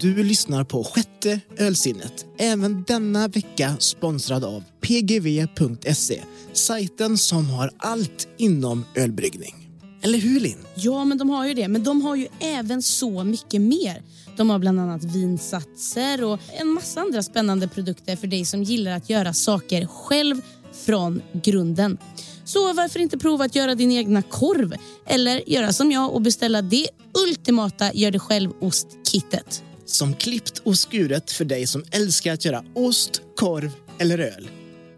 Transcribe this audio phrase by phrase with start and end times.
[0.00, 2.26] Du lyssnar på sjätte ölsinnet.
[2.38, 6.22] Även denna vecka sponsrad av pgv.se.
[6.52, 9.54] Sajten som har allt inom ölbryggning.
[10.02, 10.58] Eller hur Linn?
[10.74, 11.68] Ja, men de har ju det.
[11.68, 14.02] Men de har ju även så mycket mer.
[14.36, 18.92] De har bland annat vinsatser och en massa andra spännande produkter för dig som gillar
[18.92, 20.40] att göra saker själv
[20.72, 21.98] från grunden.
[22.44, 24.74] Så varför inte prova att göra din egna korv?
[25.06, 26.86] Eller göra som jag och beställa det
[27.28, 29.62] ultimata gör det själv-ostkittet.
[29.88, 34.50] Som klippt och skuret för dig som älskar att göra ost, korv eller öl.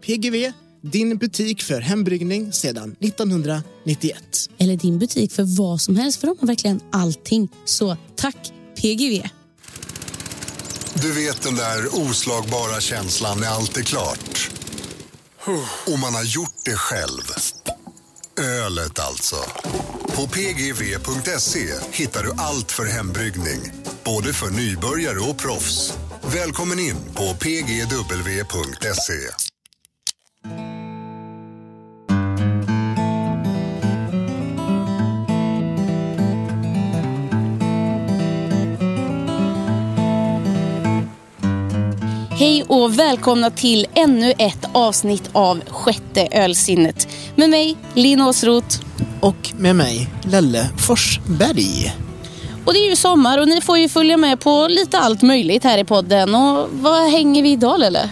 [0.05, 4.23] PGV, din butik för hembryggning sedan 1991.
[4.57, 7.49] Eller din butik för vad som helst, för de har verkligen allting.
[7.65, 9.29] Så tack PGV!
[10.93, 14.51] Du vet den där oslagbara känslan när allt är klart.
[15.87, 17.21] Och man har gjort det själv.
[18.37, 19.35] Ölet alltså.
[20.15, 23.71] På pgv.se hittar du allt för hembryggning.
[24.05, 25.97] Både för nybörjare och proffs.
[26.33, 29.13] Välkommen in på pgw.se.
[42.29, 47.07] Hej och välkomna till ännu ett avsnitt av Sjätte ölsinnet.
[47.35, 48.79] Med mig, Linn Åsroth.
[49.19, 52.10] Och med mig, Lelle Forsberg.
[52.65, 55.63] Och det är ju sommar och ni får ju följa med på lite allt möjligt
[55.63, 56.35] här i podden.
[56.35, 58.09] Och vad hänger vi idag Lelle?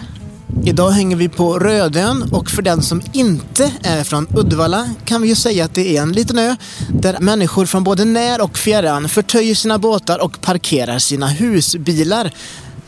[0.64, 5.28] Idag hänger vi på Rödön och för den som inte är från Uddevalla kan vi
[5.28, 6.56] ju säga att det är en liten ö
[6.88, 12.32] där människor från både när och fjärran förtöjer sina båtar och parkerar sina husbilar.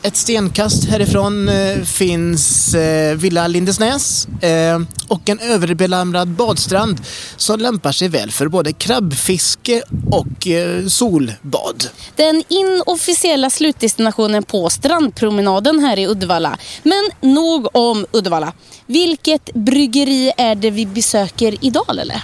[0.05, 7.01] Ett stenkast härifrån eh, finns eh, Villa Lindesnäs eh, och en överbelamrad badstrand
[7.37, 11.89] som lämpar sig väl för både krabbfiske och eh, solbad.
[12.17, 16.59] Den inofficiella slutdestinationen på strandpromenaden här i Uddevalla.
[16.83, 18.53] Men nog om Uddevalla.
[18.87, 22.23] Vilket bryggeri är det vi besöker idag eller?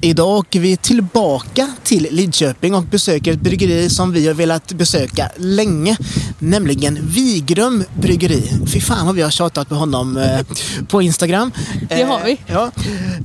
[0.00, 5.30] Idag åker vi tillbaka till Lidköping och besöker ett bryggeri som vi har velat besöka
[5.36, 5.96] länge.
[6.38, 8.42] Nämligen Vigrum bryggeri.
[8.66, 10.40] Fy fan vad vi har tjatat på honom eh,
[10.88, 11.52] på Instagram.
[11.88, 12.32] Det har vi.
[12.32, 12.70] Eh, ja.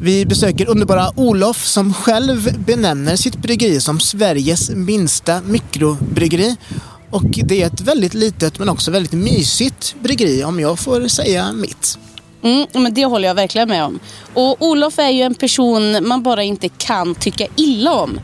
[0.01, 6.55] Vi besöker underbara Olof som själv benämner sitt bryggeri som Sveriges minsta mikrobryggeri.
[7.09, 11.53] Och det är ett väldigt litet men också väldigt mysigt bryggeri om jag får säga
[11.53, 11.97] mitt.
[12.43, 13.99] Mm, men det håller jag verkligen med om.
[14.33, 18.19] Och Olof är ju en person man bara inte kan tycka illa om.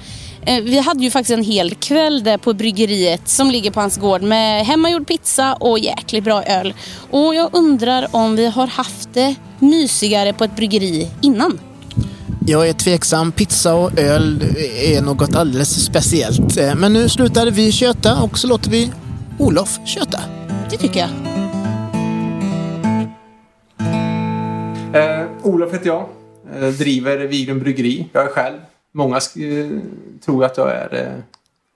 [0.46, 3.98] Eh, Vi hade ju faktiskt en hel kväll där på bryggeriet som ligger på hans
[3.98, 6.74] gård med hemmagjord pizza och jäkligt bra öl.
[7.12, 11.60] Och jag undrar om vi har haft det mysigare på ett bryggeri innan.
[12.48, 13.32] Jag är tveksam.
[13.32, 14.44] Pizza och öl
[14.84, 16.58] är något alldeles speciellt.
[16.58, 18.92] Eh, Men nu slutar vi köta och så låter vi
[19.38, 20.20] Olof köta.
[20.70, 21.29] Det tycker jag.
[24.94, 26.06] Eh, Olof heter jag.
[26.56, 28.10] Eh, driver Vigrun Bryggeri.
[28.14, 28.58] Jag är själv.
[28.92, 29.82] Många sk- eh,
[30.26, 31.24] tror att jag är eh,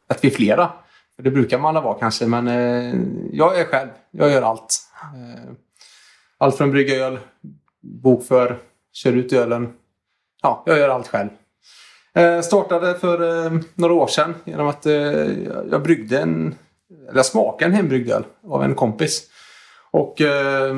[0.08, 0.70] att vi är flera.
[1.18, 2.96] Det brukar man alla vara kanske, men eh,
[3.32, 3.90] jag är själv.
[4.12, 4.80] Jag gör allt.
[5.04, 5.52] Eh,
[6.38, 7.20] allt från brygga öl,
[7.82, 8.58] bokför,
[8.94, 9.74] kör ut ölen.
[10.42, 11.30] Ja, jag gör allt själv.
[12.14, 14.94] Eh, startade för eh, några år sedan genom att eh,
[15.72, 16.56] jag bryggde en,
[17.08, 19.30] eller jag smakade en hembryggd öl av en kompis.
[19.92, 20.76] Och eh,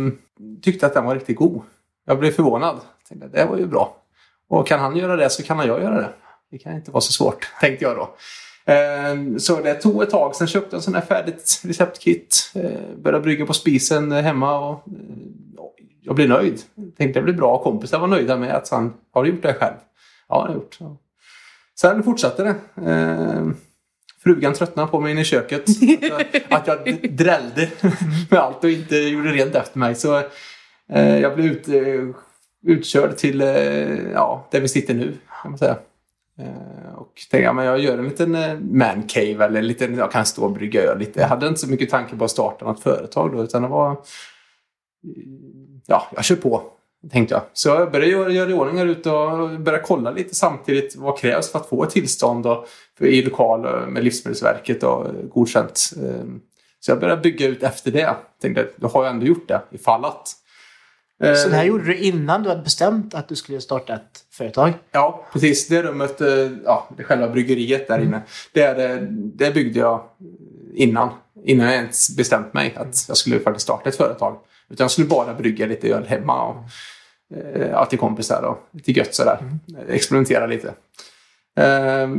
[0.61, 1.61] tyckte att den var riktigt god.
[2.05, 2.79] Jag blev förvånad.
[3.09, 3.95] Tänkte, det var ju bra.
[4.49, 6.09] Och kan han göra det så kan jag göra det.
[6.51, 8.15] Det kan inte vara så svårt, tänkte jag då.
[8.73, 10.35] Eh, Så det tog ett tag.
[10.35, 12.51] Sen köpte jag en sån här färdigt receptkit.
[12.55, 14.59] Eh, Började brygga på spisen hemma.
[14.69, 14.93] Och eh,
[16.01, 16.61] jag blev nöjd.
[16.97, 17.63] Tänkte det blir bra.
[17.63, 19.73] Kompisar var nöjda med att han har du gjort det själv.
[20.29, 20.77] Ja, det har jag gjort.
[21.79, 22.55] Sen fortsatte det.
[22.91, 23.47] Eh,
[24.23, 25.63] Frugan tröttnade på mig inne i köket.
[26.49, 27.69] Att jag, att jag drällde
[28.29, 29.95] med allt och inte gjorde rent efter mig.
[29.95, 30.21] Så
[30.89, 32.15] Eh, jag blev ut, eh,
[32.67, 35.13] utkörd till eh, ja, där vi sitter nu.
[35.41, 35.77] Kan man säga.
[36.39, 40.11] Eh, och tänkte ja, jag gör en liten eh, man cave eller en liten, jag
[40.11, 41.19] kan stå och brygga öl lite.
[41.19, 43.97] Jag hade inte så mycket tanke på att starta något företag då utan det var
[45.87, 46.61] ja, jag kör på.
[47.11, 47.43] Tänkte jag.
[47.53, 51.17] Så jag började göra, göra i ordning här ute och började kolla lite samtidigt vad
[51.17, 52.65] krävs för att få ett tillstånd då,
[52.97, 55.91] för, i lokal eh, med Livsmedelsverket och eh, godkänt.
[56.03, 56.25] Eh,
[56.79, 58.15] Så jag började bygga ut efter det.
[58.41, 60.29] Tänkte då har jag ändå gjort det ifall att.
[61.23, 64.25] Eh, Så det här gjorde du innan du hade bestämt att du skulle starta ett
[64.31, 64.73] företag?
[64.91, 65.67] Ja, precis.
[65.67, 66.27] Det rummet, eh,
[66.65, 68.21] ja, det själva bryggeriet där inne.
[68.53, 70.03] Det, det, byggde jag
[70.73, 71.09] innan.
[71.43, 74.37] Innan jag ens bestämt mig att jag skulle faktiskt starta ett företag.
[74.69, 76.43] Utan jag skulle bara brygga lite öl hemma.
[76.47, 76.55] Och,
[77.37, 79.39] eh, ja, till kompisar och lite gött sådär.
[79.89, 80.73] Experimentera lite.
[81.57, 82.09] Eh,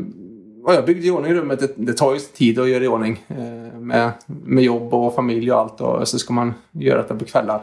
[0.67, 1.61] ja, jag byggde i ordning rummet.
[1.61, 3.25] Det, det tar ju tid att göra i ordning.
[3.29, 5.81] Eh, med, med jobb och familj och allt.
[5.81, 7.63] Och så ska man göra det på kvällar.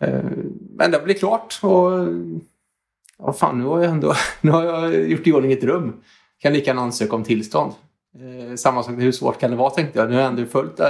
[0.00, 0.24] Eh,
[0.76, 1.60] Men det blev klart.
[1.62, 1.90] Och
[3.18, 5.96] ja, fan, nu har, jag ändå, nu har jag gjort i ordning ett rum.
[6.38, 7.72] Kan lika gärna ansöka om tillstånd.
[8.14, 10.08] Eh, samma sak, hur svårt kan det vara tänkte jag.
[10.08, 10.88] Nu har jag ändå följt eh,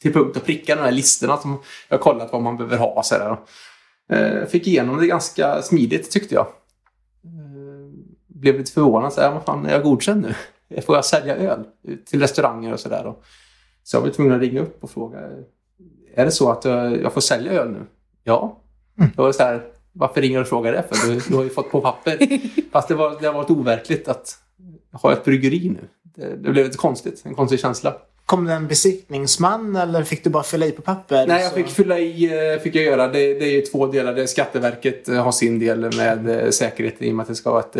[0.00, 1.58] till punkt och pricka de här listorna som
[1.88, 3.02] jag har kollat vad man behöver ha.
[3.02, 3.36] Så där.
[4.46, 6.46] Fick igenom det ganska smidigt tyckte jag.
[8.26, 9.12] Blev lite förvånad.
[9.12, 10.80] Så här, vad fan, är jag godkänd nu?
[10.82, 11.64] Får jag sälja öl
[12.06, 13.14] till restauranger och sådär?
[13.82, 15.18] Så jag var tvungen att ringa upp och fråga.
[16.14, 17.86] Är det så att jag får sälja öl nu?
[18.24, 18.60] Ja.
[18.98, 19.10] Mm.
[19.16, 19.62] Då var det så här,
[19.92, 21.08] varför ringer du och frågar det för?
[21.08, 22.40] Du, du har ju fått på papper.
[22.72, 24.38] Fast det, var, det har varit overkligt att
[24.92, 25.88] ha ett bryggeri nu.
[26.02, 27.22] Det, det blev lite konstigt.
[27.24, 27.94] En konstig känsla.
[28.26, 31.26] Kom det en besiktningsman eller fick du bara fylla i på papper?
[31.26, 32.52] Nej, jag fick fylla i.
[32.54, 33.08] Eh, fick jag göra.
[33.08, 34.14] Det, det är ju två delar.
[34.14, 37.50] Det Skatteverket eh, har sin del med eh, säkerhet i och med att det ska
[37.50, 37.76] vara ett,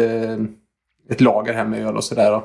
[1.10, 2.42] ett lager här med öl och sådär.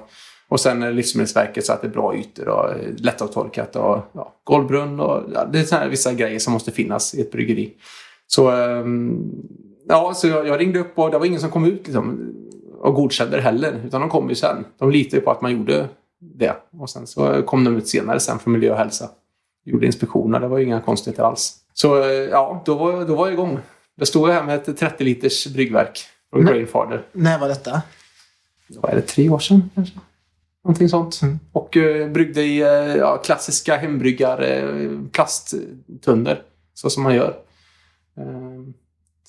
[0.50, 5.24] Och sen Livsmedelsverket så att det är bra ytor och lättavtorkat och ja, golvbrunn och
[5.34, 7.74] ja, det är så här vissa grejer som måste finnas i ett bryggeri.
[8.28, 9.32] Så, ehm,
[9.88, 12.34] ja, så jag, jag ringde upp och det var ingen som kom ut liksom,
[12.80, 13.82] och godkände det heller.
[13.86, 14.66] Utan de kom ju sen.
[14.78, 15.88] De litade på att man gjorde
[16.20, 16.56] det.
[16.80, 19.10] Och sen så kom de ut senare sen från miljö och hälsa.
[19.66, 20.40] Gjorde inspektioner.
[20.40, 21.56] Det var ju inga konstigheter alls.
[21.74, 23.60] Så eh, ja, då var, då var jag igång.
[23.98, 26.00] Då stod jag här med ett 30 liters bryggverk
[26.30, 27.06] från Grainfather.
[27.12, 27.82] När var detta?
[28.70, 29.02] Vad är det?
[29.02, 30.00] Tre år sedan kanske?
[30.64, 31.22] Någonting sånt.
[31.22, 31.40] Mm.
[31.52, 36.38] Och uh, bryggde i uh, ja, klassiska hembryggar uh, plasttunnor.
[36.74, 37.36] Så som man gör.
[38.20, 38.70] Uh,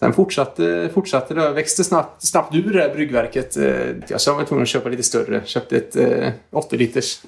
[0.00, 1.50] Sen fortsatte, fortsatte det.
[1.50, 3.56] växte snabbt, snabbt ur det här bryggverket.
[3.56, 3.64] Eh,
[4.08, 5.42] jag var tvungen att köpa lite större.
[5.44, 7.22] Köpte ett eh, 80 liters.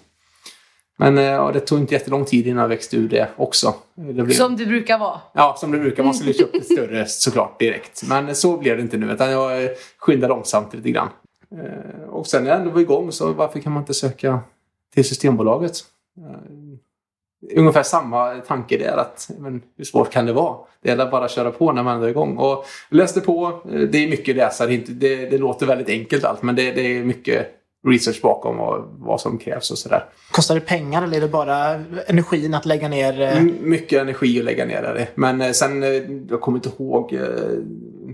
[0.98, 3.74] Men eh, ja, det tog inte jättelång tid innan jag växte ur det också.
[3.94, 4.30] Det blev...
[4.30, 5.20] Som det brukar vara?
[5.34, 6.02] Ja, som det brukar.
[6.02, 8.02] Man skulle köpt ett större såklart direkt.
[8.08, 9.12] Men så blev det inte nu.
[9.12, 11.08] Utan jag skyndade långsamt lite grann.
[11.58, 14.40] Eh, och sen när jag ändå var igång så varför kan man inte söka
[14.94, 15.72] till Systembolaget?
[16.18, 18.96] Eh, ungefär samma tanke där.
[18.96, 20.56] Att, men, hur svårt kan det vara?
[20.82, 22.36] Det gäller bara att köra på när man är igång.
[22.36, 23.62] Och läste på.
[23.72, 24.66] Eh, det är mycket läsa.
[24.66, 28.84] Det, det, det låter väldigt enkelt allt men det, det, är mycket research bakom och
[28.98, 30.04] vad som krävs och sådär.
[30.30, 33.20] Kostar det pengar eller är det bara energin att lägga ner?
[33.20, 33.42] Eh?
[33.60, 35.08] Mycket energi att lägga ner det.
[35.14, 35.88] Men eh, sen, eh,
[36.30, 37.18] jag kommer inte ihåg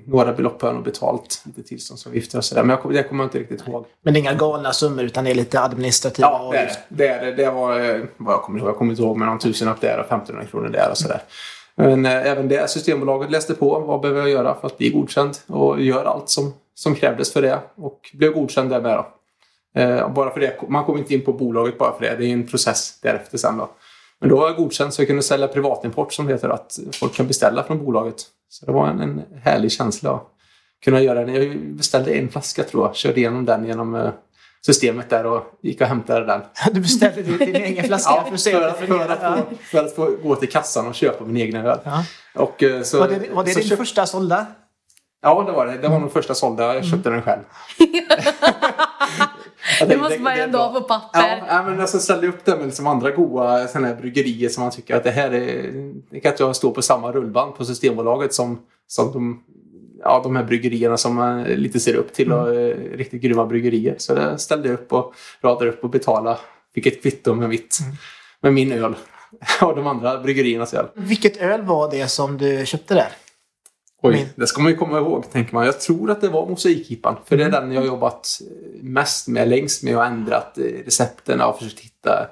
[0.06, 1.42] några belopp har jag nog betalt.
[1.44, 2.62] Lite tillståndsavgifter och sådär.
[2.62, 3.86] Men jag, det kommer jag inte riktigt ihåg.
[4.02, 7.08] Men det är inga galna summor utan det är lite administrativa Ja, det är det.
[7.08, 7.50] Är det.
[7.50, 8.68] var vad jag kommer ihåg.
[8.68, 11.22] Jag kommer inte ihåg med någon tusenlapp där och 1500 kronor där och sådär.
[11.74, 13.80] Men även det Systembolaget läste på.
[13.80, 15.36] Vad behöver jag göra för att bli godkänd?
[15.46, 17.58] Och gör allt som, som krävdes för det.
[17.76, 19.06] Och blev godkänd där med då.
[19.78, 20.68] Eh, bara för det.
[20.68, 22.16] Man kommer inte in på bolaget bara för det.
[22.16, 23.70] Det är en process därefter sen då.
[24.20, 26.48] Men då var jag godkänd så jag kunde sälja privatimport som det heter.
[26.48, 28.14] Att folk kan beställa från bolaget.
[28.48, 30.22] Så det var en, en härlig känsla att
[30.84, 31.32] kunna göra det.
[31.32, 32.96] Jag beställde en flaska tror jag.
[32.96, 34.10] Körde igenom den genom eh,
[34.66, 36.40] systemet där och gick och hämtade den.
[36.72, 40.16] Du beställde din egen flaska ja, för, att, för, för, att få, för att få
[40.22, 41.78] gå till kassan och köpa min egen öl.
[41.84, 42.04] Ja.
[42.34, 43.80] Och, eh, så, var det, var det din köpt...
[43.80, 44.46] första sålda?
[45.22, 45.78] Ja, det var det.
[45.78, 46.74] Det var nog första sålda.
[46.74, 47.42] Jag köpte den själv.
[49.88, 51.44] det måste man ju ändå ha på papper.
[51.48, 54.72] Ja, men alltså ställde upp det med liksom andra goa såna här bryggerier som man
[54.72, 55.72] tycker att det här är...
[56.10, 59.42] Det kan jag stå på samma rullband på Systembolaget som, som de,
[60.02, 62.96] ja, de här bryggerierna som man lite ser upp till och mm.
[62.96, 63.94] riktigt grymma bryggerier.
[63.98, 66.38] Så det ställde jag upp och radade upp och betalade.
[66.74, 67.96] Fick ett kvitto med, mitt, mm.
[68.40, 68.94] med min öl
[69.62, 70.86] och de andra bryggeriernas öl.
[70.94, 73.12] Vilket öl var det som du köpte där?
[74.02, 74.26] Oj, Min.
[74.36, 75.66] det ska man ju komma ihåg, tänker man.
[75.66, 77.16] Jag tror att det var mosaikhipan.
[77.24, 77.60] För det är mm.
[77.60, 78.40] den jag har jobbat
[78.80, 82.26] mest med, längst med och ändrat recepten och försökt hitta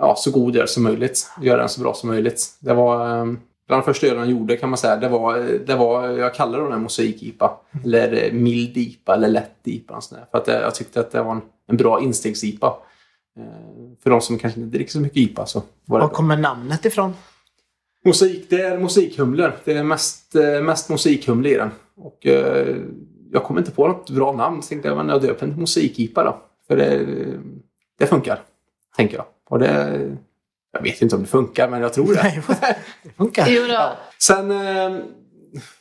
[0.00, 1.30] ja, så god öl som möjligt.
[1.42, 2.56] Göra den så bra som möjligt.
[2.60, 4.96] Det var ehm, bland de första ölen jag gjorde kan man säga.
[4.96, 7.60] Det var, det var jag kallar den mosaikhipa.
[7.72, 7.84] Mm.
[7.84, 10.00] Eller mild IPA eller lätt IPA.
[10.30, 12.76] För att jag tyckte att det var en, en bra instegsipa.
[14.02, 17.14] För de som kanske inte dricker så mycket IPA så var Var kommer namnet ifrån?
[18.04, 19.52] Musik, det är musikhumlor.
[19.64, 21.70] Det är mest, eh, mest musikhumle i den.
[21.96, 22.76] Och, eh,
[23.32, 24.62] jag kommer inte på något bra namn.
[24.62, 26.42] Så tänkte jag, men jag döper den till musikhipa då.
[26.68, 27.06] För det,
[27.98, 28.42] det funkar.
[28.96, 29.24] Tänker jag.
[29.48, 30.00] Och det,
[30.72, 32.42] jag vet inte om det funkar, men jag tror det.
[33.02, 33.46] det funkar.
[33.48, 33.72] Jo då.
[33.72, 33.92] Ja.
[34.18, 34.50] Sen...
[34.50, 34.98] Eh,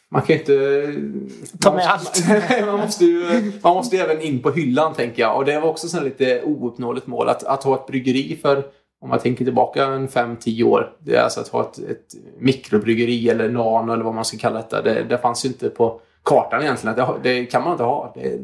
[0.10, 1.58] man kan ju inte...
[1.62, 2.24] Ta med allt.
[2.66, 5.38] man, måste ju, man måste ju även in på hyllan, tänker jag.
[5.38, 7.30] Och det var också så lite ouppnåeligt mål.
[7.30, 8.64] Att, att ha ett bryggeri för
[9.02, 10.96] om man tänker tillbaka en 5-10 år.
[11.00, 14.64] Det är alltså att ha ett, ett mikrobryggeri eller nano eller vad man ska kalla
[14.70, 14.82] det.
[14.82, 16.96] Det, det fanns ju inte på kartan egentligen.
[16.96, 18.12] Det, det kan man inte ha.
[18.16, 18.38] Det,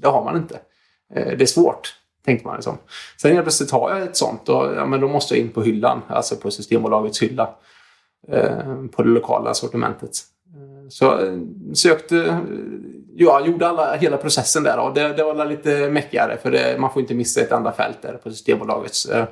[0.00, 0.54] det, har man inte.
[1.14, 2.56] Eh, det är svårt, tänkte man.
[2.56, 2.78] Liksom.
[3.22, 5.62] Sen helt plötsligt har jag ett sånt och ja, men då måste jag in på
[5.62, 6.02] hyllan.
[6.08, 7.54] Alltså på Systembolagets hylla.
[8.28, 10.10] Eh, på det lokala sortimentet.
[10.88, 12.38] Så jag sökte, eh,
[13.14, 14.78] ja, gjorde alla, hela processen där.
[14.78, 18.02] Och det, det var lite mäckigare för det, man får inte missa ett enda fält
[18.02, 19.24] där på Systembolagets eh,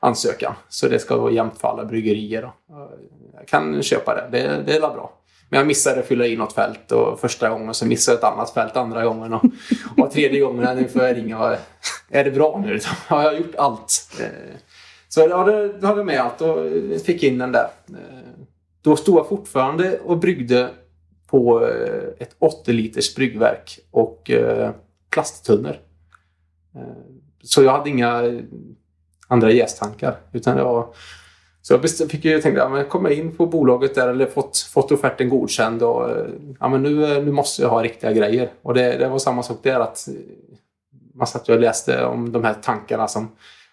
[0.00, 0.54] ansökan.
[0.68, 2.42] Så det ska vara jämnt för alla bryggerier.
[2.42, 2.52] Då.
[3.34, 5.16] Jag kan köpa det, det, det är bra.
[5.48, 8.34] Men jag missade att fylla i något fält och första gången så missade jag ett
[8.34, 9.32] annat fält andra gången.
[9.32, 9.44] Och,
[9.96, 11.56] och tredje gången nu får jag ringa
[12.10, 12.80] är det bra nu?
[13.06, 13.90] Har jag gjort allt.
[15.08, 16.56] Så jag hade, hade med allt och
[17.06, 17.68] fick in den där.
[18.82, 20.70] Då stod jag fortfarande och bryggde
[21.26, 24.70] på eh, ett 80 liters bryggverk och eh,
[25.10, 25.76] plasttunnor.
[26.74, 26.82] Eh,
[27.42, 28.40] så jag hade inga
[29.30, 30.16] andra jästankar.
[30.32, 30.86] Utan det var
[31.62, 35.28] så jag fick ju tänka, ja, komma in på bolaget där eller fått, fått offerten
[35.28, 36.10] godkänd och
[36.60, 38.52] ja, men nu, eh, nu måste jag ha riktiga grejer.
[38.62, 40.14] Och det, det var samma sak där att eh,
[41.14, 43.28] man satt och läste om de här tankarna som,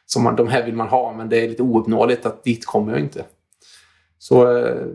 [0.05, 2.91] som man, de här vill man ha men det är lite ouppnåeligt att dit kommer
[2.91, 3.25] jag inte.
[4.19, 4.85] Så eh,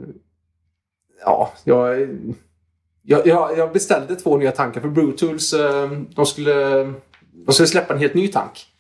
[1.25, 2.09] ja, jag,
[3.03, 5.55] jag, jag beställde två nya tankar för Brutools.
[6.15, 6.85] De skulle,
[7.33, 8.72] de skulle släppa en helt ny tank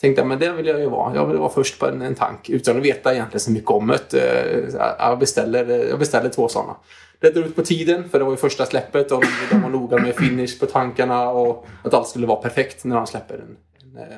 [0.00, 1.14] tänkte jag, men det vill jag ju vara.
[1.14, 3.86] Jag vill vara först på en, en tank utan att veta egentligen så mycket om
[3.86, 4.14] det.
[4.14, 6.76] Eh, jag beställer, eh, jag beställer två sådana.
[7.20, 9.98] Det drog ut på tiden för det var ju första släppet och de var noga
[9.98, 13.96] med finish på tankarna och att allt skulle vara perfekt när de släpper en, en,
[13.96, 14.16] eh,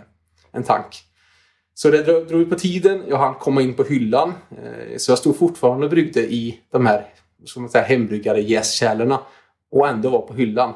[0.52, 1.02] en tank.
[1.74, 3.02] Så det drog ut på tiden.
[3.08, 4.32] Jag hann komma in på hyllan.
[4.96, 7.06] Så jag stod fortfarande och bryggde i de här
[7.44, 9.20] som man säger, hembryggare jäskärlorna
[9.70, 10.74] och ändå var på hyllan.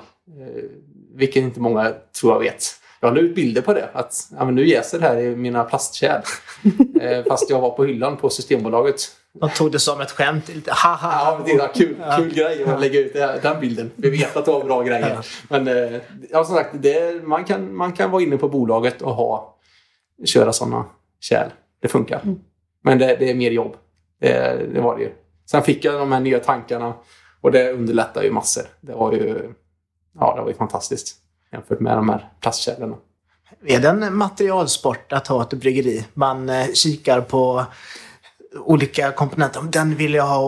[1.15, 2.65] Vilket inte många tror jag vet.
[3.01, 3.89] Jag la ut bilder på det.
[3.93, 6.23] Att ja, men nu jäser det här i mina plastkärl.
[7.01, 9.01] eh, fast jag var på hyllan på Systembolaget.
[9.33, 10.49] De tog det som ett skämt.
[10.49, 11.13] Lite haha.
[11.13, 13.13] Ja, det är kul, kul grej att lägga ut
[13.43, 13.91] den bilden.
[13.97, 15.19] Vi vet att det var bra grejer.
[15.49, 16.01] Men eh,
[16.31, 19.57] ja, som sagt, det, man, kan, man kan vara inne på bolaget och ha,
[20.25, 20.85] köra sådana
[21.21, 21.49] kärl.
[21.83, 22.21] Det funkar.
[22.25, 22.39] Mm.
[22.83, 23.77] Men det, det, är mer jobb.
[24.21, 25.11] Det, det var det ju.
[25.51, 26.95] Sen fick jag de här nya tankarna
[27.41, 28.65] och det underlättar ju massor.
[28.81, 29.53] Det var ju,
[30.19, 31.26] ja, det var ju fantastiskt
[31.57, 32.97] jämfört med de här plastkällorna.
[33.67, 36.05] Är det en materialsport att ha ett bryggeri?
[36.15, 37.65] Man eh, kikar på
[38.65, 39.63] olika komponenter.
[39.63, 40.39] Den vill jag ha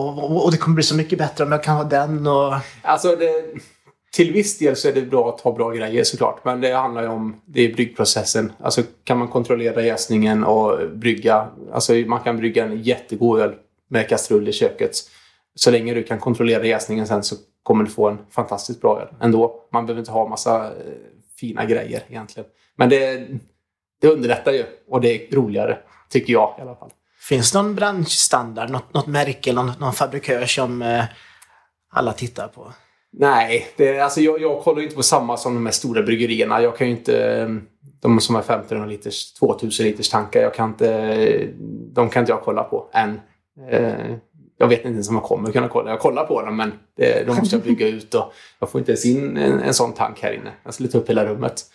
[0.43, 2.27] och, det kommer bli så mycket bättre om jag kan ha den.
[2.27, 2.53] Och...
[2.81, 3.43] Alltså det,
[4.11, 6.45] till viss del så är det bra att ha bra grejer såklart.
[6.45, 8.51] Men det handlar ju om det är bryggprocessen.
[8.59, 11.47] Alltså kan man kontrollera jäsningen och brygga.
[11.73, 13.55] Alltså man kan brygga en jättegod öl
[13.89, 14.91] med kastrull i köket.
[15.55, 17.35] Så länge du kan kontrollera jäsningen sen så
[17.69, 19.67] kommer du få en fantastiskt bra öl ändå.
[19.71, 20.71] Man behöver inte ha massa eh,
[21.39, 22.49] fina grejer egentligen.
[22.75, 23.27] Men det,
[24.01, 25.77] det underlättar ju och det är roligare,
[26.09, 26.89] tycker jag i alla fall.
[27.19, 31.03] Finns det någon branschstandard, något, något märke eller någon, någon fabrikör som eh,
[31.91, 32.73] alla tittar på?
[33.11, 36.61] Nej, det, alltså jag, jag kollar inte på samma som de här stora bryggerierna.
[36.61, 37.33] Jag kan ju inte...
[37.33, 37.49] Eh,
[38.01, 41.47] de som har 1500 liters, 2000 liters tankar, jag kan inte,
[41.93, 43.19] de kan inte jag kolla på än.
[43.69, 44.15] Eh,
[44.61, 45.89] jag vet inte ens om jag kommer kunna kolla.
[45.89, 48.91] Jag kollar på dem men det, då måste jag bygga ut och jag får inte
[48.91, 50.51] ens in en, en sån tank här inne.
[50.63, 51.65] Jag skulle ta upp hela rummet.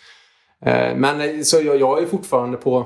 [0.61, 2.85] Eh, men eh, så jag, jag, är fortfarande på...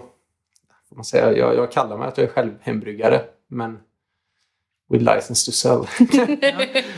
[0.90, 3.80] Får man säga, jag, jag kallar mig att jag är själv hembryggare men
[4.90, 5.88] with license to sell.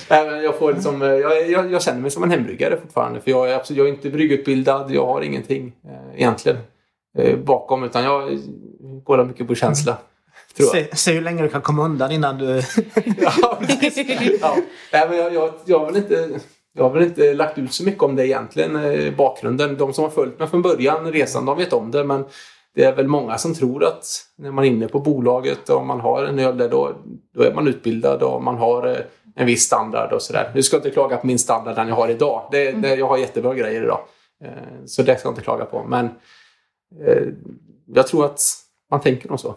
[0.44, 3.52] jag, får liksom, eh, jag, jag, jag, känner mig som en hembryggare fortfarande för jag
[3.52, 4.92] är, absolut, jag är inte bryggutbildad.
[4.92, 6.58] Jag har ingenting eh, egentligen
[7.18, 8.40] eh, bakom utan jag
[9.04, 9.98] går mycket på känsla.
[10.58, 12.46] Se, se hur länge du kan komma undan innan du...
[13.18, 13.60] ja,
[14.42, 14.58] ja.
[14.94, 16.30] Nej, men jag, jag, jag, har väl inte,
[16.74, 19.78] jag har väl inte lagt ut så mycket om det egentligen, eh, bakgrunden.
[19.78, 22.04] De som har följt mig från början, resan, de vet om det.
[22.04, 22.26] Men
[22.76, 24.06] det är väl många som tror att
[24.38, 26.96] när man är inne på bolaget och man har en öl där, då,
[27.36, 28.98] då är man utbildad och man har eh,
[29.36, 30.52] en viss standard och sådär.
[30.56, 32.48] Nu ska jag inte klaga på min standard den jag har idag.
[32.52, 34.00] Det, det, jag har jättebra grejer idag.
[34.44, 35.84] Eh, så det ska jag inte klaga på.
[35.84, 36.10] Men
[37.94, 38.42] jag tror att
[38.92, 39.56] man tänker nog så.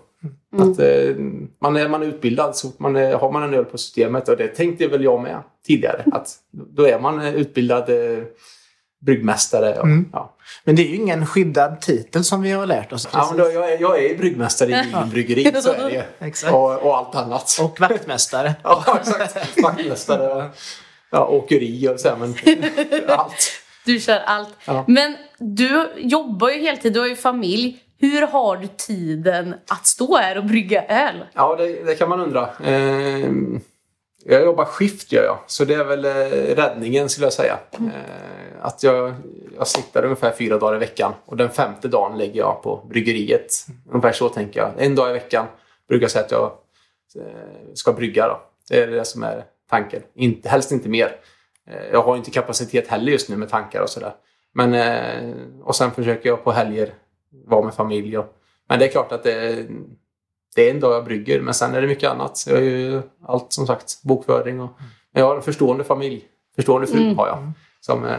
[0.54, 0.72] Mm.
[0.72, 1.16] Att, eh,
[1.60, 4.48] man är man utbildad så man är, har man en öl på systemet och det
[4.48, 6.04] tänkte väl jag med tidigare.
[6.12, 8.24] Att då är man utbildad eh,
[9.04, 9.78] bryggmästare.
[9.78, 10.08] Och, mm.
[10.12, 10.36] ja.
[10.64, 13.08] Men det är ju ingen skyddad titel som vi har lärt oss.
[13.12, 15.08] Ja, men då, jag, är, jag är bryggmästare i ja.
[15.10, 16.52] bryggeri, så är det Exakt.
[16.52, 17.58] Och, och, allt annat.
[17.60, 18.54] Och vaktmästare.
[18.62, 19.62] ja, exakt.
[19.62, 20.50] Vaktmästare.
[21.10, 22.34] Ja, åkeri och så, men
[23.08, 23.32] allt.
[23.86, 24.48] Du kör allt.
[24.64, 24.84] Ja.
[24.88, 27.83] Men du jobbar ju heltid, du har ju familj.
[27.98, 31.24] Hur har du tiden att stå här och brygga öl?
[31.34, 32.48] Ja, det, det kan man undra.
[32.64, 33.30] Eh,
[34.24, 36.10] jag jobbar skift gör jag, så det är väl eh,
[36.56, 37.58] räddningen skulle jag säga.
[37.78, 37.90] Mm.
[37.90, 39.14] Eh, att jag,
[39.56, 43.66] jag sitter ungefär fyra dagar i veckan och den femte dagen lägger jag på bryggeriet.
[43.90, 44.72] Ungefär så tänker jag.
[44.78, 45.46] En dag i veckan
[45.88, 46.52] brukar jag säga att jag
[47.16, 48.28] eh, ska brygga.
[48.28, 48.40] Då.
[48.68, 50.02] Det är det som är tanken.
[50.14, 51.16] Inte, helst inte mer.
[51.70, 54.14] Eh, jag har inte kapacitet heller just nu med tankar och sådär.
[54.54, 56.94] Men, eh, och sen försöker jag på helger
[57.46, 58.18] vara med familj.
[58.18, 58.26] Och,
[58.68, 59.66] men det är klart att det,
[60.54, 62.44] det är en dag jag brygger, men sen är det mycket annat.
[62.46, 64.70] Jag har ju allt som sagt, bokföring och
[65.14, 66.24] men jag har en förstående familj.
[66.56, 67.52] förstående fru har jag.
[67.80, 68.18] Som, eh,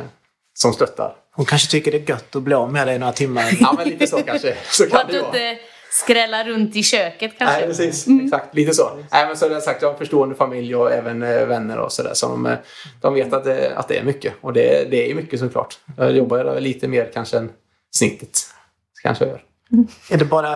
[0.53, 1.15] som stöttar.
[1.31, 3.43] Hon kanske tycker det är gött att bli av med dig några timmar.
[3.59, 4.57] Ja, men lite så kanske.
[4.63, 5.57] Så kan att du inte
[5.91, 7.57] skrälla runt i köket kanske.
[7.57, 8.07] Nej, precis.
[8.23, 8.89] Exakt, lite så.
[9.11, 11.91] Nej, men har jag sagt, jag har en förstående familj och även eh, vänner och
[11.91, 12.13] sådär.
[12.13, 12.57] Så de, eh,
[13.01, 14.33] de vet att det, att det är mycket.
[14.41, 15.79] Och det, det är mycket såklart.
[15.97, 17.51] Jag jobbar lite mer kanske än
[17.91, 18.54] snittet.
[19.05, 19.43] Kanske jag gör.
[20.09, 20.55] Är det bara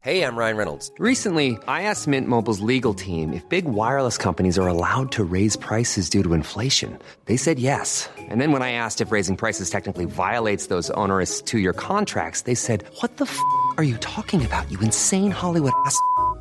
[0.00, 0.92] Hey, I'm Ryan Reynolds.
[0.98, 5.56] Recently, I asked Mint Mobile's legal team if big wireless companies are allowed to raise
[5.56, 6.98] prices due to inflation.
[7.24, 8.10] They said yes.
[8.18, 12.42] And then when I asked if raising prices technically violates those onerous two year contracts,
[12.42, 13.38] they said, What the f
[13.78, 15.98] are you talking about, you insane Hollywood ass?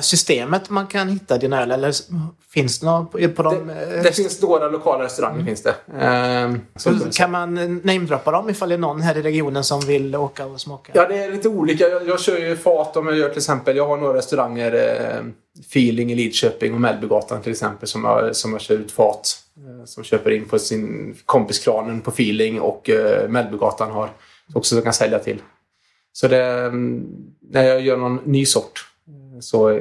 [0.00, 1.70] systemet man kan hitta din öl?
[1.70, 1.94] Eller
[2.50, 3.66] finns det något på, på de...
[3.66, 5.44] Det, det finns några lokala restauranger.
[5.44, 5.74] Finns det.
[6.00, 9.80] Ehm, så, Så kan man namedroppa dem ifall det är någon här i regionen som
[9.80, 10.92] vill åka och smaka?
[10.94, 11.88] Ja, det är lite olika.
[11.88, 13.76] Jag, jag kör ju fat om jag gör till exempel.
[13.76, 15.24] Jag har några restauranger, eh,
[15.60, 19.36] Feeling i Lidköping och Mellbygatan till exempel, som jag, som jag kör ut fat.
[19.56, 24.10] Eh, som köper in på sin kompiskranen på Feeling och eh, Mellbygatan har
[24.54, 25.42] också som kan sälja till.
[26.12, 27.06] Så det, mm,
[27.50, 28.89] när jag gör någon ny sort eh,
[29.40, 29.80] så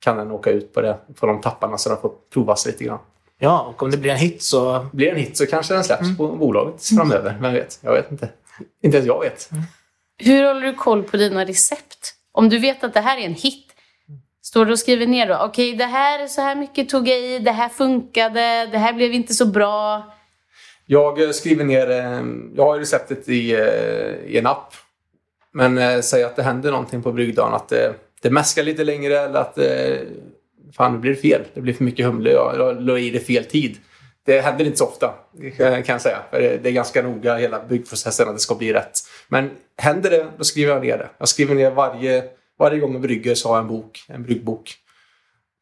[0.00, 2.98] kan den åka ut på, det, på de tapparna så den får provas lite grann.
[3.38, 4.86] Ja, och om det blir en hit så...
[4.92, 7.38] Blir det en hit så kanske den släpps på bolaget framöver.
[7.40, 7.78] Vem vet?
[7.80, 8.28] Jag vet inte.
[8.82, 9.50] Inte ens jag vet.
[10.18, 12.14] Hur håller du koll på dina recept?
[12.32, 13.66] Om du vet att det här är en hit,
[14.42, 15.38] står du och skriver ner då?
[15.38, 19.12] Okej, det här, så här mycket tog jag i, det här funkade, det här blev
[19.12, 20.02] inte så bra.
[20.86, 22.22] Jag eh, skriver ner, eh,
[22.56, 24.74] jag har ju receptet i, eh, i en app.
[25.52, 29.40] Men säg att det händer någonting på bryggdagen, att det, det mäskar lite längre eller
[29.40, 29.98] att eh,
[30.76, 31.40] fan, nu blir det fel.
[31.54, 32.30] Det blir för mycket humle.
[32.30, 33.76] Jag, jag la i det fel tid.
[34.26, 35.14] Det händer inte så ofta,
[35.56, 36.18] kan kan jag säga.
[36.30, 38.98] Det är ganska noga hela byggprocessen att det ska bli rätt.
[39.28, 41.08] Men händer det, då skriver jag ner det.
[41.18, 42.24] Jag skriver ner varje,
[42.58, 44.74] varje gång jag brygger så har jag en bok, en bryggbok.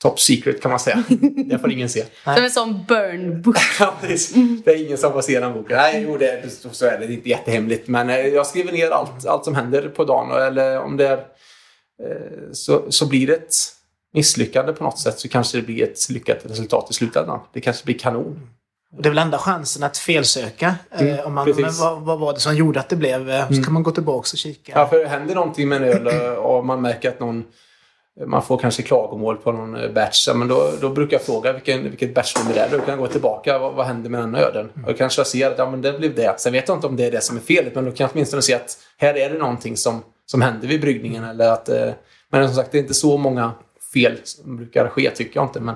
[0.03, 1.05] Top secret kan man säga.
[1.47, 2.05] Det får ingen se.
[2.25, 3.57] Som en sån burn book.
[4.65, 5.77] Det är ingen som får se den boken.
[5.77, 7.07] Nej, jo, det är, så är det.
[7.07, 7.89] Det är inte jättehemligt.
[7.89, 10.43] Men eh, jag skriver ner allt, allt som händer på dagen.
[10.43, 11.25] Eller om det är, eh,
[12.53, 13.55] så, så blir det ett
[14.15, 17.41] misslyckande på något sätt så kanske det blir ett lyckat resultat i slutändan.
[17.53, 18.49] Det kanske blir kanon.
[18.97, 20.75] Och det är väl enda chansen att felsöka.
[20.91, 21.63] Mm, eh, om man, precis.
[21.63, 23.31] men vad, vad var det som gjorde att det blev?
[23.31, 24.73] eh, Så kan man gå tillbaka och kika.
[24.75, 27.45] Ja, för händer någonting med en öl eh, och man märker att någon
[28.27, 30.29] man får kanske klagomål på någon eh, batch.
[30.35, 32.71] Men då, då brukar jag fråga vilken, vilket batchnummer det är.
[32.71, 33.59] Då kan jag gå tillbaka.
[33.59, 34.71] Vad, vad hände med den ölen?
[34.75, 36.41] Och då kanske jag ser att ja, men det blev det.
[36.41, 37.75] Sen vet jag inte om det är det som är felet.
[37.75, 40.03] Men då kan jag åtminstone se att här är det någonting som,
[40.33, 41.25] som händer vid bryggningen.
[41.25, 41.91] Eller att, eh,
[42.31, 43.53] men som sagt, det är inte så många
[43.93, 45.61] fel som brukar ske, tycker jag inte.
[45.61, 45.75] Men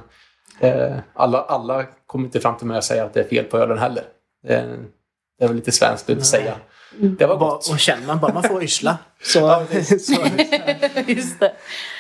[0.60, 3.58] eh, alla, alla kommer inte fram till mig och säger att det är fel på
[3.58, 4.04] ölen heller.
[4.42, 4.78] Det är,
[5.38, 6.54] det är väl lite svenskt att säga.
[6.98, 7.70] Det var gott.
[7.70, 8.98] och känner man bara man får yrsla.
[9.22, 9.40] Så,
[10.00, 10.14] så,
[11.06, 11.52] Just det.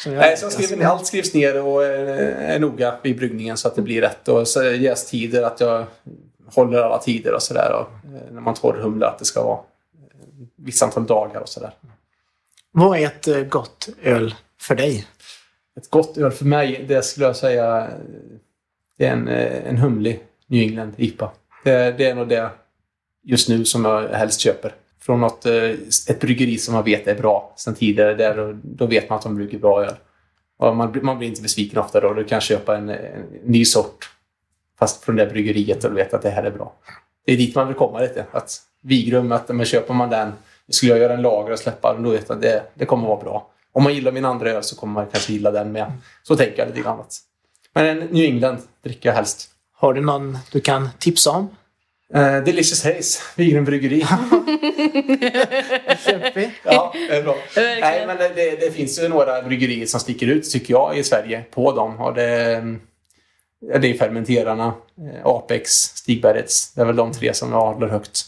[0.02, 3.68] så jag, Nej, så skriver, allt skrivs ner och eh, är noga vid bryggningen så
[3.68, 4.28] att det blir rätt.
[4.28, 5.86] Och så ges tider, att jag
[6.54, 7.72] håller alla tider och sådär.
[7.72, 11.72] Och eh, När man torrhumlar att det ska vara eh, vissa antal dagar och sådär.
[12.78, 15.06] Vad är ett eh, gott öl för dig?
[15.76, 17.90] Ett gott öl för mig, det skulle jag säga,
[18.98, 21.30] det är en, eh, en humlig New England IPA.
[21.64, 22.50] Det, det är nog det
[23.24, 24.74] just nu som jag helst köper.
[25.00, 25.70] Från något, eh,
[26.08, 28.14] ett bryggeri som man vet är bra sedan tidigare.
[28.14, 29.94] Där, då, vet man att de brygger bra öl.
[30.58, 32.14] Och man, blir- man blir inte besviken ofta då.
[32.14, 34.10] Du kan köpa en, en ny sort
[34.78, 36.72] fast från det bryggeriet och du vet att det här är bra.
[37.26, 38.26] Det är dit man vill komma lite.
[38.30, 38.50] Att
[38.82, 40.32] Vigrum, att men köper man den,
[40.70, 43.08] skulle jag göra en lager och släppa den, då vet jag att det, det kommer
[43.08, 43.50] vara bra.
[43.72, 45.92] Om man gillar min andra öl så kommer man kanske gilla den med.
[46.22, 47.04] Så tänker jag lite grann.
[47.74, 49.50] Men en New England dricker jag helst.
[49.74, 51.48] Har du någon du kan tipsa om?
[52.14, 54.00] Eh, Delicious Haze, Vigrum Bryggeri.
[56.64, 57.36] ja, det är bra.
[57.56, 61.44] Nej, men det, det, finns ju några bryggerier som sticker ut, tycker jag, i Sverige
[61.50, 62.00] på dem.
[62.00, 62.62] Och det,
[63.80, 66.74] det är Fermenterarna, eh, Apex, Stigbergets.
[66.74, 68.24] Det är väl de tre som jag håller högt.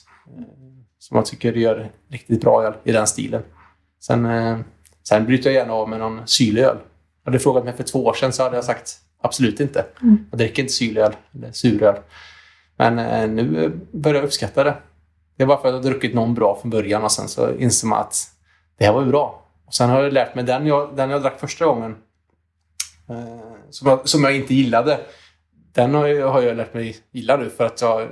[1.09, 3.43] Som jag tycker gör riktigt bra öl i den stilen.
[4.01, 4.59] Sen, eh,
[5.09, 6.77] sen bryter jag gärna av med någon sylöl.
[7.25, 9.85] Hade du frågat mig för två år sedan så hade jag sagt absolut inte.
[10.31, 11.95] Jag dricker inte sylöl eller suröl.
[12.77, 14.77] Men eh, nu börjar jag uppskatta det.
[15.37, 17.55] Det är bara för att jag har druckit någon bra från början och sen så
[17.55, 18.17] inser man att
[18.79, 19.45] det här var ju bra.
[19.67, 21.97] Och sen har jag lärt mig den jag, den jag drack första gången
[23.09, 25.01] eh, som, jag, som jag inte gillade.
[25.73, 28.09] Den har jag, har jag lärt mig gilla nu för att jag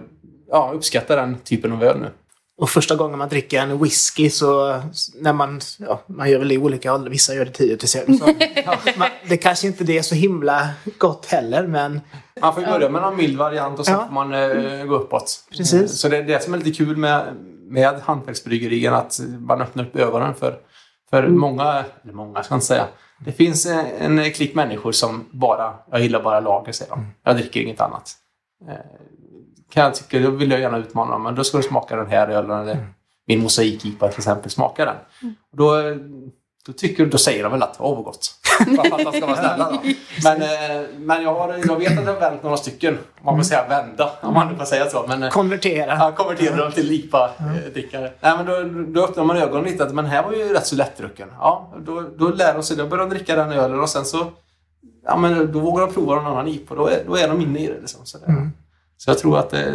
[0.49, 2.11] ja, uppskattar den typen av öl nu.
[2.59, 4.81] Och första gången man dricker en whisky så,
[5.15, 8.07] när man, ja, man gör väl i olika åldrar, vissa gör det 10 till 6.
[8.19, 8.29] Så,
[8.65, 12.01] ja, man, det kanske inte det är så himla gott heller men
[12.41, 14.07] Man får ju börja med någon mild variant och sen Ja.
[14.07, 15.45] får man eh, gå uppåt.
[15.57, 15.81] Precis.
[15.83, 17.25] Eh, Så det är det som är lite kul med,
[17.69, 20.59] med hantverksbryggerien, att man öppnar upp ögonen för,
[21.11, 21.39] för Mm.
[21.41, 22.87] många, eller många ska jag inte säga.
[23.25, 27.07] Det finns eh, en klick människor som bara, jag gillar bara lager säger de.
[27.25, 28.13] Jag dricker inget annat.
[29.69, 31.97] Eh, Kan jag tycka, då vill jag gärna utmana dem, men då ska du smaka
[31.97, 32.87] den här ölen eller
[33.27, 34.97] min mosaik-IPA till exempel, smaka den.
[35.53, 35.97] Och då, eh,
[36.67, 38.31] då, tycker, då säger de väl att åh vad gott.
[38.77, 39.79] Bara för att de ska vara snälla då.
[40.25, 42.99] Men, eh, men jag, har, jag vet att jag har vänt några stycken.
[43.23, 45.05] Man får säga vända, om man nu får säga så.
[45.09, 45.97] Men, eh, konvertera.
[45.99, 48.11] Ja, konverterar dem till IPA-drickare.
[48.21, 49.85] Nej, men då, då öppnar man ögonen lite.
[49.85, 51.29] Att, men här var ju rätt så lättdrucken.
[51.39, 52.77] Ja, då, då lär de sig.
[52.77, 54.27] Då börjar de dricka den ölen och sen så...
[55.05, 56.75] Ja, men då vågar de prova någon annan IPA.
[56.75, 57.81] Då är, då är de inne i det.
[57.81, 58.07] Liksom.
[58.07, 58.51] Så, det,
[58.97, 59.75] så jag tror att eh,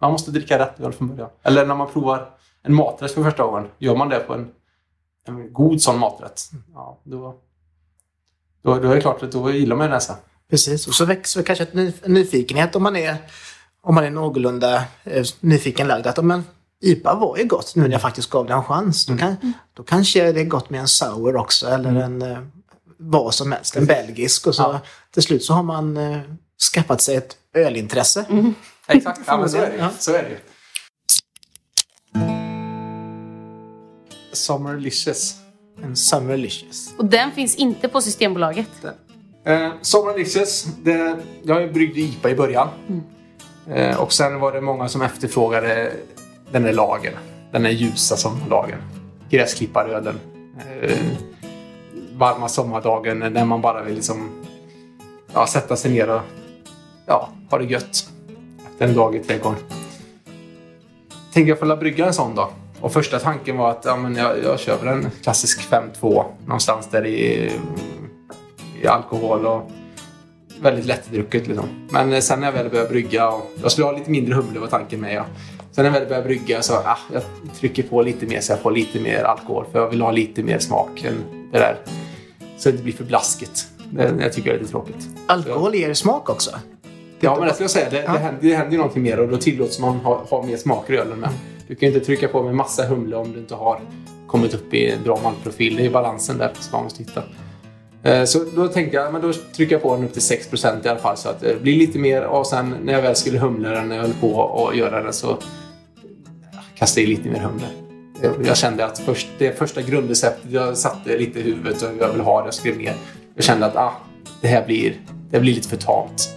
[0.00, 1.30] man måste dricka rätt öl från början.
[1.42, 2.30] Eller när man provar
[2.62, 3.68] en maträtt för första gången.
[3.78, 4.48] Gör man det på en,
[5.26, 6.50] en god sån maträtt.
[6.74, 7.34] Ja, då,
[8.62, 10.16] då, då är det klart att då gillar man den sen.
[10.50, 13.16] Precis, och så växer kanske ett ny, en nyfikenhet om man är,
[13.82, 16.06] om man är någorlunda eh, nyfiken lagd.
[16.06, 16.44] Att men,
[16.80, 19.06] IPA var ju gott nu när jag faktiskt gav det en chans.
[19.06, 19.36] Då, kan,
[19.74, 22.38] då kanske det är gott med en sour också eller en eh,
[22.98, 24.46] vad som helst, en belgisk.
[24.46, 24.80] Och så Ja.
[25.14, 26.18] till slut så har man eh,
[26.74, 28.24] skaffat sig ett ölintresse.
[28.88, 29.78] Exakt, ja, men så är det ju.
[29.78, 29.90] Ja.
[29.98, 30.38] Så är det ju.
[34.32, 35.34] Summerlicious.
[35.82, 36.94] En Summerlicious.
[36.98, 38.84] Och den finns inte på Systembolaget.
[39.44, 42.68] Eh, Summerlicious, det, jag bryggde IPA i början.
[43.70, 45.92] Eh, och sen var det många som efterfrågade
[46.52, 47.12] den där lagen.
[47.52, 48.78] Den där ljusa som lagen.
[49.30, 50.20] Gräsklipparölen.
[50.80, 50.98] Eh,
[52.12, 54.44] varma sommardagen när man bara vill liksom
[55.34, 56.20] ja, sätta sig ner och
[57.08, 58.08] ja, ha det gött.
[58.72, 59.58] Efter en dag i trädgården.
[61.32, 62.50] Tänkte jag få la brygga en sån då.
[62.80, 66.88] Och första tanken var att ja, men jag, jag kör väl en klassisk 5-2 någonstans
[66.90, 67.52] där i,
[68.82, 69.70] i alkohol och
[70.60, 71.46] väldigt lättdrucket.
[71.46, 71.68] Liksom.
[71.90, 74.58] Men eh, sen när jag väl började brygga och jag skulle ha lite mindre humle
[74.58, 75.14] var tanken med.
[75.14, 75.24] Ja.
[75.72, 77.22] Sen när jag väl började brygga så ah, jag
[77.60, 80.42] trycker på lite mer så jag får lite mer alkohol för jag vill ha lite
[80.42, 81.14] mer smak än
[81.52, 81.76] det där.
[82.56, 83.66] Så det inte blir för blaskigt.
[83.90, 85.08] Det, jag tycker det är lite tråkigt.
[85.26, 86.50] Alkohol ger smak också.
[87.20, 87.90] Ja, men det skulle jag säga.
[87.90, 90.56] Det, det, händer, det händer ju någonting mer och då tillåts man ha, ha mer
[90.56, 91.30] smak i ölen med.
[91.68, 93.80] Du kan ju inte trycka på med massa humle om du inte har
[94.26, 95.76] kommit upp i en bra maltprofil.
[95.76, 97.22] Det är balansen där som man måste hitta.
[98.02, 100.88] Eh, Så då tänkte jag, men då trycker jag på den upp till 6% i
[100.88, 103.70] alla fall så att det blir lite mer och sen när jag väl skulle humla
[103.70, 105.36] den när jag höll på att göra den så
[106.78, 107.66] kastade jag lite mer humle.
[108.46, 112.12] Jag- kände att först, det första grundreceptet jag satte lite i huvudet och hur jag
[112.12, 112.94] vill ha det och skrev ner.
[113.34, 113.92] Jag kände att ah,
[114.40, 115.00] det här blir,
[115.30, 116.28] det blir lite för tamt.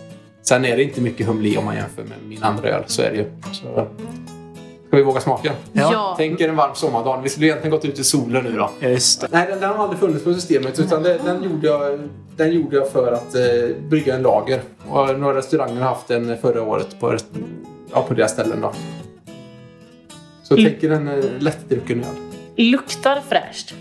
[0.43, 2.83] Sen är det inte mycket humle om man jämför med min andra öl.
[2.87, 3.25] Så är det ju.
[3.53, 3.87] Så,
[4.87, 5.51] ska vi våga smaka?
[5.73, 6.13] Ja.
[6.17, 7.21] Tänk er en varm sommardag.
[7.23, 8.71] Vi skulle egentligen gått ut i solen nu då.
[8.87, 9.27] Just det.
[9.31, 10.79] Nej, den, den har aldrig funnits på systemet.
[10.79, 11.99] Utan den, den, gjorde jag,
[12.37, 13.41] den gjorde jag för att eh,
[13.89, 14.61] brygga en lager.
[14.89, 17.17] Och några restauranger har haft den förra året på,
[17.93, 18.61] ja, på deras ställen.
[18.61, 18.71] Då.
[20.43, 20.71] Så Mm.
[20.71, 22.15] tänk er en eh, lättdrucken öl.
[22.55, 23.73] Luktar fräscht.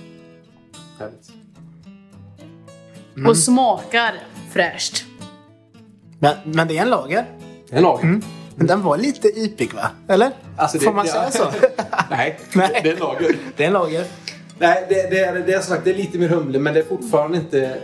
[0.99, 1.31] Härligt.
[3.29, 4.15] Och smakar
[4.53, 5.05] fräscht.
[6.21, 7.25] Men, men det är en lager.
[7.69, 8.21] Det är en lager.
[8.55, 9.91] Men den var lite ypig va?
[10.09, 10.31] Eller?
[10.57, 11.45] Alltså, det- Får man det- säga så?
[12.11, 12.81] Nej, Nej.
[12.83, 13.37] det är en lager.
[13.57, 14.05] Det är en lager.
[14.59, 16.81] Nej, det, det, är, det är som sagt det är lite mer humle men det
[16.81, 17.77] är fortfarande inte...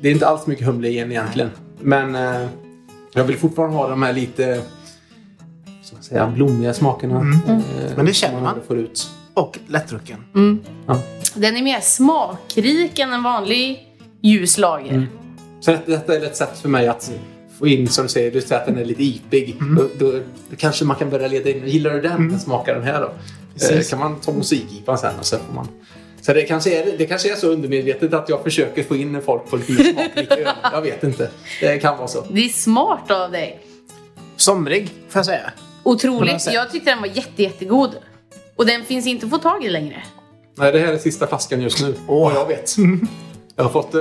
[0.00, 1.50] Det är inte alls mycket humle igen egentligen.
[1.80, 2.48] Men eh,
[3.14, 4.62] jag vill fortfarande ha de här lite
[5.82, 7.20] ska säga, blommiga smakerna.
[7.48, 7.58] Eh,
[7.96, 8.60] Men det känner man.
[8.66, 9.10] får ut.
[9.34, 10.24] Och lättdrucken.
[11.34, 13.88] Den är mer smakrik än en vanlig
[14.22, 15.06] ljus lager.
[15.60, 17.12] Så detta, detta är ett sätt för mig att
[17.58, 19.56] få in, som du säger, du säger att den är lite ipig.
[19.76, 20.12] Då, då,
[20.50, 22.12] då kanske man kan börja leda in, gillar du den?
[22.16, 22.38] Mm.
[22.38, 23.06] Smaka den här då.
[23.06, 23.12] Eh,
[23.54, 23.90] Precis.
[23.90, 25.68] kan man ta musikipan sen och så får man...
[26.20, 29.50] Så det kanske, är, det kanske är så undermedvetet att jag försöker få in folk
[29.50, 30.48] på lite smakrik öl.
[30.72, 31.30] Jag vet inte.
[31.60, 32.24] Det kan vara så.
[32.30, 33.60] Det är smart av dig.
[34.36, 35.52] Somrig, får jag säga.
[35.82, 36.42] Otroligt.
[36.42, 36.54] sätt.
[36.54, 37.90] Jag tyckte den var jätte, jättegod.
[38.56, 40.02] Och den finns inte att få tag i längre.
[40.54, 41.94] Nej, det här är sista flaskan just nu.
[42.08, 42.22] Åh.
[42.22, 42.76] Vad jag vet.
[43.58, 44.00] Jag har fått eh,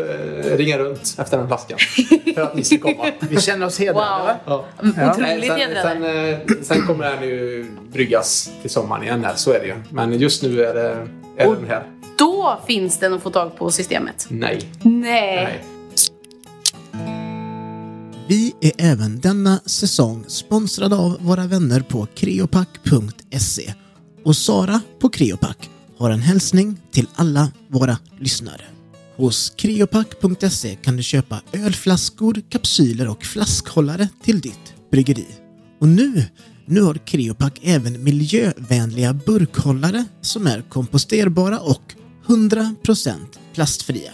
[0.58, 1.78] ringa runt efter den flaskan.
[2.36, 3.12] För att ni ska komma.
[3.20, 4.38] Vi känner oss hedrade.
[4.46, 4.46] Wow.
[4.46, 4.66] Ja.
[4.80, 5.82] Otroligt Nej, sen, hedrade.
[5.82, 9.76] sen, eh, sen kommer den ju bryggas till sommaren igen här, så är det ju.
[9.90, 11.84] Men just nu är, det, är den här.
[12.18, 14.28] Då finns den att få tag på systemet.
[14.30, 14.60] Nej.
[14.82, 15.36] Nej.
[15.44, 15.64] Nej.
[18.28, 23.74] Vi är även denna säsong sponsrade av våra vänner på creopack.se.
[24.24, 28.62] Och Sara på Creopack har en hälsning till alla våra lyssnare.
[29.18, 35.28] Hos kreopack.se kan du köpa ölflaskor, kapsyler och flaskhållare till ditt bryggeri.
[35.80, 36.26] Och nu
[36.70, 43.16] Nu har Kreopack även miljövänliga burkhållare som är komposterbara och 100%
[43.54, 44.12] plastfria.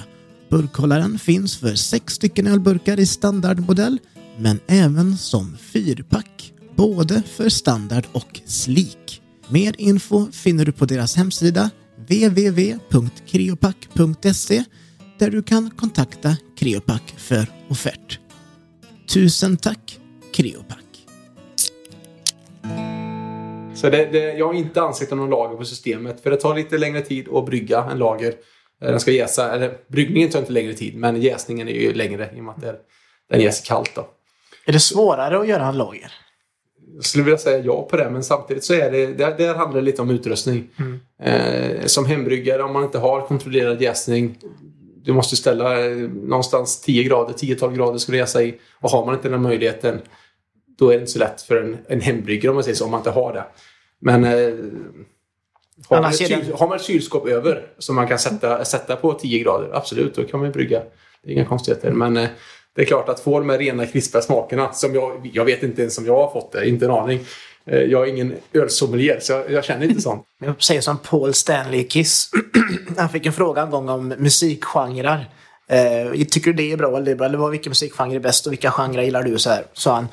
[0.50, 4.00] Burkhållaren finns för sex stycken ölburkar i standardmodell
[4.40, 9.22] men även som fyrpack, både för standard och slik.
[9.48, 14.64] Mer info finner du på deras hemsida www.kreopack.se
[15.24, 18.20] där du kan kontakta Creopack för offert.
[19.14, 20.00] Tusen tack
[20.34, 21.08] Creopack!
[23.76, 26.22] Så det, det, jag har inte ansökt om någon lager på systemet.
[26.24, 28.34] För det tar lite längre tid att brygga en lager.
[28.82, 32.30] Eh, Den ska jäsa, eller bryggningen tar inte längre tid, men jäsningen är ju längre
[32.36, 32.76] i och med att det,
[33.30, 33.92] den jäser kallt.
[33.96, 34.08] Då.
[34.66, 36.12] Är det svårare att göra en lager?
[36.96, 39.82] Jag skulle vilja säga ja på det, men samtidigt så är det, det, det handlar
[39.82, 40.70] lite om utrustning.
[41.24, 44.38] Eh, som hembryggare, om man inte har kontrollerad jäsning,
[45.04, 48.56] du måste ställa eh, någonstans 10 grader, 10-12 grader ska du jäsa i.
[48.80, 50.02] Och har man inte den möjligheten,
[50.78, 52.92] då är det inte så lätt för en, en hembryggare om man säger så, om
[52.92, 53.46] man inte har det.
[54.00, 54.54] Men eh,
[55.90, 59.44] har, man kyl, har man ett kylskåp över som man kan sätta, sätta på 10
[59.44, 60.82] grader, absolut, då kan man brygga.
[61.24, 61.92] Det är inga konstigheter.
[61.92, 62.30] Men eh,
[62.76, 65.82] det är klart att få de här rena krispiga smakerna, som jag, jag vet inte
[65.82, 67.20] ens om jag har fått det, inte en aning.
[67.68, 70.26] Eh, jag är ingen ölsommelier, så jag, jag känner inte sånt.
[70.40, 72.30] Jag säger som Paul Stanley i Kiss.
[72.98, 75.30] Han fick en fråga en gång om musikgenrer.
[75.68, 77.26] Eh, tycker du det är bra eller det är bra?
[77.26, 79.40] Eller vad, vilken musikgenre är bäst och vilka genrer gillar du?
[79.40, 80.08] Så här, sa han.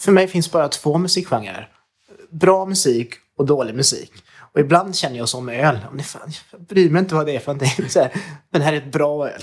[0.00, 1.68] För mig finns bara två musikgenrer.
[2.30, 4.12] Bra musik och dålig musik.
[4.52, 5.78] Och ibland känner jag som öl.
[5.90, 7.88] Om det fan, jag bryr mig inte vad det är för någonting.
[7.88, 8.10] Så här,
[8.50, 9.42] men det här är ett bra öl.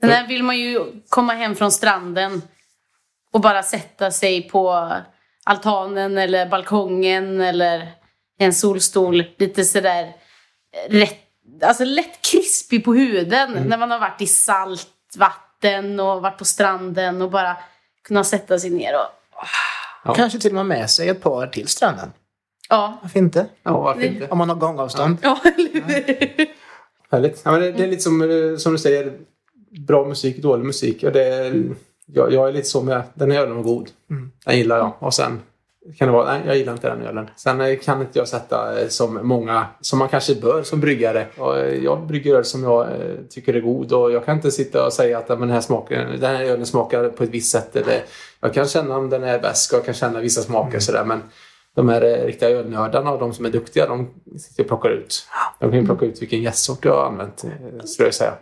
[0.00, 2.42] Den där vill man ju komma hem från stranden
[3.32, 4.92] och bara sätta sig på
[5.50, 7.92] altanen eller balkongen eller
[8.38, 9.24] en solstol.
[9.38, 11.18] Lite sådär eh, rätt,
[11.62, 17.22] alltså lätt krispig på huden när man har varit i saltvatten och varit på stranden
[17.22, 17.56] och bara
[18.04, 19.06] kunna sätta sig ner och
[20.04, 20.14] Ja.
[20.14, 22.12] Kanske till och med med sig ett par till stranden.
[22.68, 22.98] ja.
[23.02, 23.46] Varför inte?
[23.62, 24.28] Ja, varför inte?
[24.28, 25.16] Om man har gångavstånd.
[25.22, 26.46] Ja, eller hur?
[27.10, 27.42] Härligt.
[27.44, 29.12] Ja, men det, det är lite som, eh, som du säger,
[29.86, 31.02] bra musik, dålig musik.
[31.04, 31.62] Och det är,
[32.12, 33.88] jag, jag är lite så med, den här ölen var god.
[34.46, 34.92] Den gillar jag.
[34.98, 35.40] Och sen
[35.98, 37.30] kan det vara, nej jag gillar inte den ölen.
[37.36, 41.26] Sen eh, kan inte jag sätta eh, som många, som man kanske bör som bryggare.
[41.38, 42.88] Eh, jag brygger öl som jag
[43.30, 46.20] tycker är god och jag kan inte sitta och säga att men den, här smaken,
[46.20, 47.76] den här ölen smakar på ett visst sätt.
[47.76, 48.02] Eller,
[48.40, 51.04] jag kan känna om den är bäst och jag kan känna vissa smaker sådär.
[51.04, 51.22] Men
[51.74, 55.26] de här riktiga ölnördarna och de som är duktiga, de sitter och plockar ut.
[55.58, 57.44] De kan ju plocka ut vilken jästsort jag har använt,
[57.84, 58.34] skulle jag säga.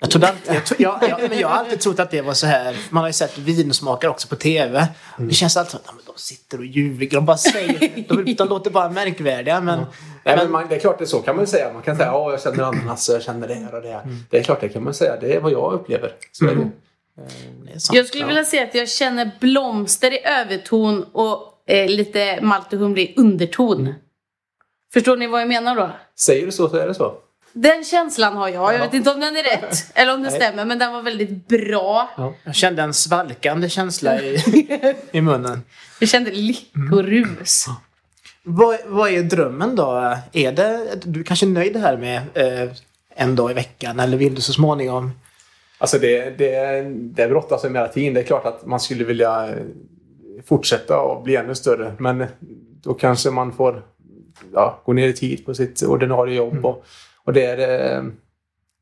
[0.00, 2.32] Jag, trodde alltid, jag, tro, jag, jag, men jag har alltid trott att det var
[2.34, 2.76] så här.
[2.90, 4.88] Man har ju sett vinsmakare också på tv.
[5.18, 7.10] Det känns alltid som att ja, de sitter och ljuger.
[7.10, 9.60] De bara säger, de, de låter bara märkvärdiga.
[9.60, 9.78] Men,
[10.24, 11.72] Nej, men man, det är klart det är så kan man ju säga.
[11.72, 14.02] Man kan säga att jag känner ananas och jag känner det här och det här.
[14.30, 15.16] Det är klart det kan man säga.
[15.20, 16.12] Det är vad jag upplever.
[16.32, 16.70] Så är det.
[17.64, 17.96] det är sant.
[17.96, 22.78] Jag skulle vilja säga att jag känner blomster i överton och eh, lite malt och
[22.78, 23.94] humle i underton.
[24.92, 25.90] Förstår ni vad jag menar då?
[26.18, 27.14] Säger du så så är det så.
[27.52, 28.74] Den känslan har jag.
[28.74, 30.40] Jag vet inte om den är rätt eller om den Nej.
[30.40, 32.10] stämmer men den var väldigt bra.
[32.44, 35.62] Jag kände en svalkande känsla i, i munnen.
[36.00, 37.66] Jag kände lyckorus.
[38.42, 40.16] Vad, vad är drömmen då?
[40.32, 42.70] Är det, du kanske är nöjd här med eh,
[43.14, 45.10] en dag i veckan eller vill du så småningom?
[45.78, 48.14] Alltså det, det, det brottas med hela tiden.
[48.14, 49.54] Det är klart att man skulle vilja
[50.46, 51.92] fortsätta och bli ännu större.
[51.98, 52.26] Men
[52.82, 53.82] då kanske man får
[54.52, 56.66] ja, gå ner i tid på sitt ordinarie jobb.
[56.66, 56.84] Och,
[57.28, 57.58] och det är,
[57.98, 58.04] eh,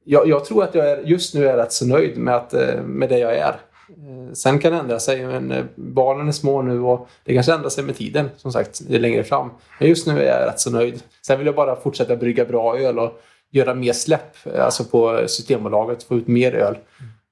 [0.04, 2.82] jag, jag tror att jag är, just nu är rätt så nöjd med, att, eh,
[2.82, 3.61] med det jag är.
[3.88, 7.68] Eh, sen kan det ändra sig, men barnen är små nu och det kanske ändrar
[7.68, 9.50] sig med tiden, som sagt, längre fram.
[9.80, 11.02] Men just nu är jag rätt så nöjd.
[11.26, 16.02] Sen vill jag bara fortsätta brygga bra öl och göra mer släpp, alltså på Systembolaget,
[16.02, 16.78] få ut mer öl.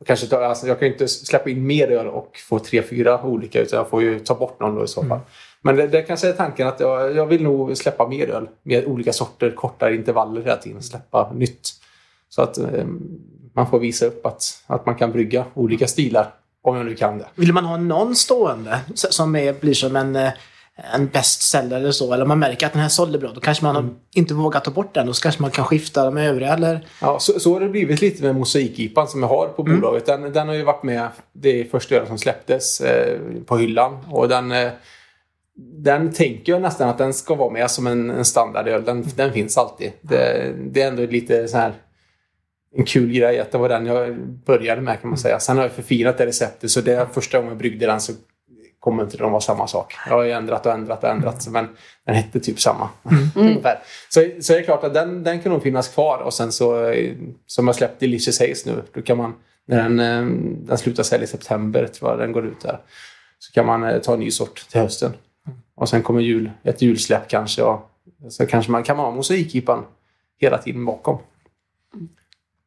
[0.01, 2.83] Och kanske ta, alltså jag kan ju inte släppa in mer öl och få tre,
[2.83, 5.21] fyra olika, utan jag får ju ta bort någon då i så fall.
[5.65, 8.85] Men det, det kanske är tanken att jag, jag vill nog släppa mer öl med
[8.85, 11.71] olika sorter, kortare intervaller hela tiden, släppa nytt.
[12.29, 12.85] Så att eh,
[13.55, 17.19] man får visa upp att, att man kan brygga olika stilar, om jag nu kan
[17.19, 17.27] det.
[17.35, 20.33] Vill man ha någon stående som är, blir som en, eh,
[20.95, 22.15] en bestseller eller så?
[22.15, 23.33] Eller man märker att den här sålde bra.
[23.35, 25.07] Då kanske man har inte vågat ta bort den.
[25.07, 26.87] Då kanske man kan skifta de övriga eller?
[27.01, 30.07] Ja, så, så har det blivit lite med mosaikipan som jag har på bolaget.
[30.07, 33.99] Den, den har ju varit med, det är första ölen som släpptes eh, på hyllan.
[34.11, 34.71] Och den, eh,
[35.57, 38.85] den tänker jag nästan att den ska vara med som en, en standardöl.
[38.85, 39.93] Den, den finns alltid.
[40.01, 41.73] Det, det är ändå lite så här
[42.77, 45.41] en kul grej att det var den jag började med kan man säga.
[45.41, 48.13] Sen har jag förfinat det receptet så det första gången jag bryggde den så
[48.81, 49.95] kommer inte de vara samma sak.
[50.07, 51.69] Jag har ju ändrat och ändrat och ändrat men
[52.07, 52.89] den hette typ samma.
[53.37, 53.79] Ungefär.
[54.09, 56.95] Så, så är det klart att den, den kan nog finnas kvar och sen så
[57.47, 59.35] som jag släppt Delicious Haze nu då kan man
[59.67, 60.27] när den, eh,
[60.67, 62.79] den slutar sälja i september tror jag den går ut där.
[63.39, 65.13] Så kan man eh, ta en ny sort till hösten.
[65.77, 67.63] Och sen kommer jul, ett julsläpp kanske.
[67.63, 67.91] Och
[68.29, 69.85] så kanske man kan ha mosaikjipan
[70.41, 71.19] hela tiden bakom.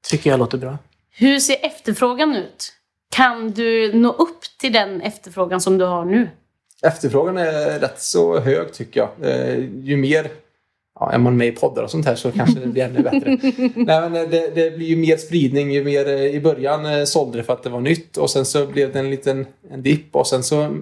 [0.09, 0.77] Tycker jag låter bra.
[1.09, 2.73] Hur ser efterfrågan ut?
[3.09, 6.29] Kan du nå upp till den efterfrågan som du har nu?
[6.83, 9.31] Efterfrågan är rätt så hög tycker jag.
[9.31, 10.27] Eh, ju mer
[10.99, 13.37] ja, är man med i poddar och sånt här så kanske det blir ännu bättre.
[13.75, 15.71] Nej, men det, det, blir ju mer spridning.
[15.71, 18.45] Ju mer, eh, I början eh, sålde det för att det var nytt och sen
[18.45, 20.77] så blev det en liten en dipp och sen så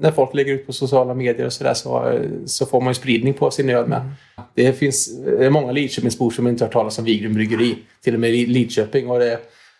[0.00, 3.34] när folk lägger ut på sociala medier och sådär så, så får man ju spridning
[3.34, 4.00] på sin öl med.
[4.00, 4.12] Mm.
[4.54, 7.78] Det finns det är många Lidköpingsbor som inte har hört talas om Vigrum bryggeri.
[8.02, 9.10] Till och med i Lidköping.
[9.10, 9.38] Och det,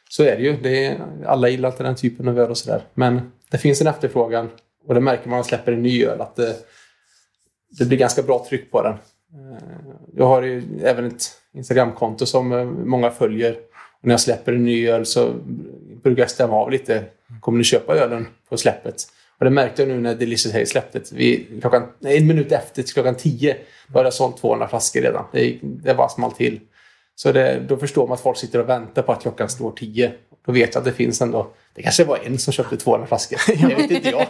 [0.09, 0.57] så är det ju.
[0.63, 2.83] Det är, alla gillar inte den typen av öl och sådär.
[2.95, 4.51] Men det finns en efterfrågan
[4.87, 6.57] och det märker man när man släpper en ny öl att det,
[7.79, 8.93] det blir ganska bra tryck på den.
[8.93, 9.63] Eh,
[10.17, 11.23] jag har ju även ett
[11.55, 13.53] Instagramkonto som eh, många följer.
[14.01, 15.33] Och när jag släpper en ny öl så
[16.03, 17.05] brukar jag stämma av lite.
[17.41, 19.07] Kommer ni köpa ölen på släppet?
[19.39, 21.13] Och det märkte jag nu när Delicious Hay släpptes.
[21.13, 25.25] Vi, klockan, en minut efter, till klockan tio, då hade jag sålt 200 flaskor redan.
[25.33, 26.61] Det, det bara small till.
[27.15, 30.13] Så det, då förstår man att folk sitter och väntar på att klockan står tio.
[30.49, 31.51] Då vet jag att det finns ändå...
[31.75, 33.41] Det kanske var en som köpte 200 flaskor.
[33.69, 34.27] Det vet inte jag.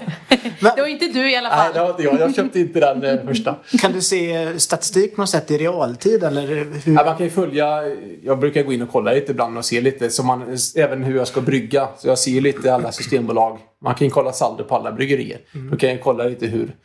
[0.60, 1.58] Men, det var inte du i alla fall.
[1.58, 2.20] Nej, det var inte jag.
[2.20, 3.56] Jag köpte inte den eh, första.
[3.80, 6.24] Kan du se statistik på något sätt i realtid?
[6.24, 6.82] Eller hur?
[6.84, 7.82] Ja, man kan ju följa...
[8.22, 10.10] Jag brukar gå in och kolla lite ibland och se lite.
[10.10, 11.88] Så man, även hur jag ska brygga.
[11.98, 13.58] Så jag ser lite alla systembolag.
[13.82, 15.38] Man kan ju kolla saldo på alla bryggerier.
[15.54, 15.70] Mm.
[15.70, 16.76] Då kan jag kolla lite hur,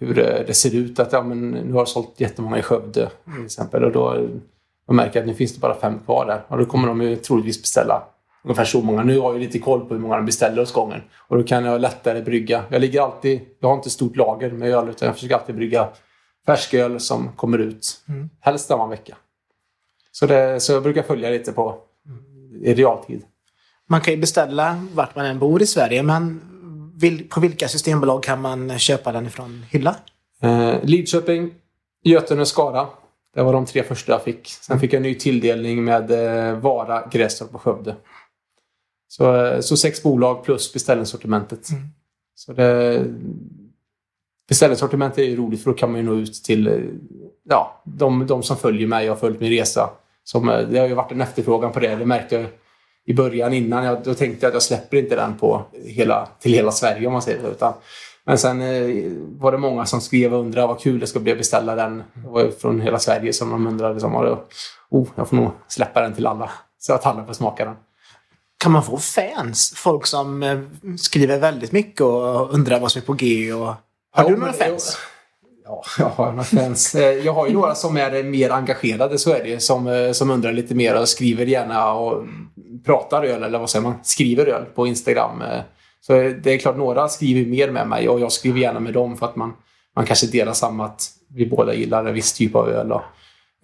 [0.00, 0.98] hur eh, det ser ut.
[0.98, 3.84] Att ja, men, nu har jag sålt jättemånga i Skövde till exempel.
[3.84, 4.28] Och då,
[4.86, 6.42] då märker jag att nu finns det bara fem kvar där.
[6.48, 8.02] Och då kommer de ju troligtvis beställa
[8.42, 9.02] ungefär så många.
[9.02, 11.00] Nu har jag lite koll på hur många de beställer hos gången.
[11.16, 12.64] Och då kan jag lättare brygga.
[12.68, 13.40] Jag ligger alltid...
[13.60, 15.88] Jag har inte stort lager med öl utan jag försöker alltid brygga
[16.46, 18.00] färsköl som kommer ut.
[18.08, 18.30] Mm.
[18.40, 19.16] Helst en vecka.
[20.12, 21.78] Så, det, så jag brukar följa lite på
[22.62, 23.22] i realtid.
[23.88, 26.40] Man kan ju beställa vart man än bor i Sverige men
[27.00, 29.96] vil, på vilka systembolag kan man köpa den ifrån hylla?
[30.42, 31.50] Eh, Lidköping,
[32.04, 32.86] Götene och Skara.
[33.34, 34.48] Det var de tre första jag fick.
[34.48, 37.96] Sen fick jag en ny tilldelning med eh, Vara, Grästorp och Skövde.
[39.10, 41.70] Så, eh, så sex bolag plus beställningssortimentet.
[41.70, 41.82] Mm.
[42.34, 43.04] Så det,
[44.48, 46.74] beställningssortimentet är ju roligt för då kan man ju nå ut till eh,
[47.48, 49.90] ja, de, de som följer mig och har följt min resa.
[50.24, 51.96] Som, eh, det har ju varit en efterfrågan på det.
[51.96, 52.46] Det märkte jag
[53.04, 53.84] i början innan.
[53.84, 57.12] Jag, då tänkte jag att jag släpper inte den på hela, till hela Sverige om
[57.12, 57.48] man säger det.
[57.48, 57.72] Utan
[58.24, 58.58] men sen
[59.38, 62.02] var det många som skrev och undrade vad kul det ska bli att beställa den.
[62.14, 63.94] Det var från hela Sverige som de undrade.
[63.94, 64.38] Liksom,
[64.90, 66.50] oh, jag får nog släppa den till alla.
[66.78, 67.74] Så att alla får smaka den.
[68.60, 69.72] Kan man få fans?
[69.76, 70.58] Folk som eh,
[70.96, 73.52] skriver väldigt mycket och undrar vad som är på G.
[73.52, 73.66] Och...
[74.12, 74.98] Har ja, du några fans?
[75.64, 76.94] Ja, jag har några fans.
[76.94, 79.62] Eh, jag har ju några som är mer engagerade, så är det.
[79.62, 82.24] Som, eh, som undrar lite mer och skriver gärna och
[82.84, 83.94] pratar öl, eller vad säger man?
[84.02, 85.42] Skriver öl på Instagram.
[86.00, 89.16] Så det är klart, några skriver mer med mig och jag skriver gärna med dem
[89.16, 89.52] för att man,
[89.96, 92.92] man kanske delar samma att vi båda gillar en viss typ av öl.
[92.92, 93.02] Och,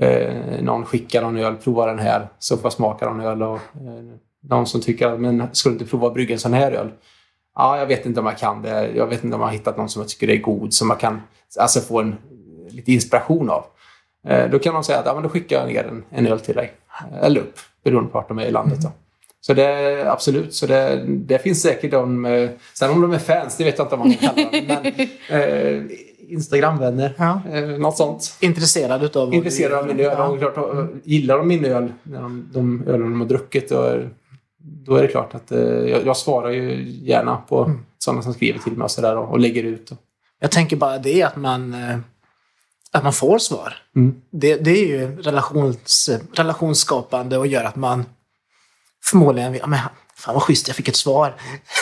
[0.05, 3.43] eh, någon skickar någon öl, prova den här, så får jag smaka någon öl.
[3.43, 4.17] Och, eh,
[4.49, 6.89] någon som tycker men skulle inte prova att brygga en sån här öl?
[7.55, 8.91] Ja, jag vet inte om jag kan det.
[8.95, 11.01] Jag vet inte om jag har hittat någon som jag tycker är god som jag
[11.01, 11.23] kan
[11.59, 12.17] alltså, få en,
[12.69, 13.65] lite inspiration av.
[14.29, 16.41] Eh, då kan de säga att ja, men då skickar jag ner en, en öl
[16.41, 16.73] till dig.
[17.23, 18.83] Eller upp, beroende på vart de är i landet.
[18.83, 18.93] Då.
[19.41, 22.25] Så det absolut, så det, det finns säkert de...
[22.25, 24.81] Eh, sen om de är fans, det vet jag inte vad man kallar dem.
[25.29, 25.83] Men, eh,
[26.29, 27.41] Instagramvänner, ja.
[27.53, 28.37] eh, något sånt.
[28.41, 29.35] Intresserade utav...
[29.35, 30.15] Intresserade av min öl.
[30.19, 30.37] Ja.
[30.37, 33.95] Klart, gillar de min öl, de, de ölen de har druckit, och,
[34.67, 37.79] då är det klart att eh, jag, jag, svarar ju gärna på mm.
[37.99, 39.93] sådana som skriver till mig och, så och, och lägger ut.
[40.41, 41.99] Jag tänker bara det att man, eh,
[42.93, 43.75] att man får svar.
[43.97, 44.15] Mm.
[44.31, 48.05] Det, det är ju relations, relationsskapande och gör att man
[49.05, 49.79] förmodligen ja, men
[50.17, 51.35] Fan vad schysst, jag fick ett svar.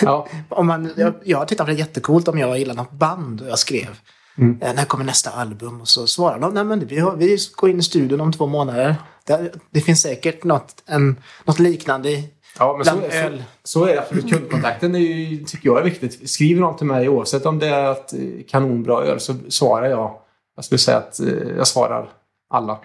[0.03, 0.29] Ja.
[0.49, 3.59] om man, jag, jag tyckte det var jättekul om jag gillade något band och jag
[3.59, 3.99] skrev
[4.39, 4.63] mm.
[4.63, 5.81] Eh, när kommer nästa album?
[5.81, 8.47] Och så svarar de, nej men vi, har, vi går in i studion om två
[8.47, 8.97] månader.
[9.27, 12.23] Det, det finns säkert något, en, något liknande
[12.59, 14.31] Ja, men så, så, så, är det absolut.
[14.31, 16.31] Kundkontakten är ju, tycker jag är viktigt.
[16.31, 20.19] Skriver någon till mig, oavsett om det är ett eh, kanonbra öl, så svarar jag.
[20.57, 22.09] Jag skulle säga att eh, jag svarar
[22.51, 22.79] alla.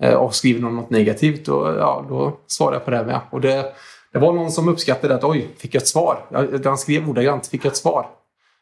[0.00, 0.18] Mm.
[0.18, 3.20] Och skriver någon något negativt, och, ja, då svarar jag på det med.
[3.30, 3.72] Och det,
[4.12, 6.24] det var någon som uppskattade att oj, fick jag ett svar?
[6.64, 8.06] Han skrev ordagrant, fick jag ett svar?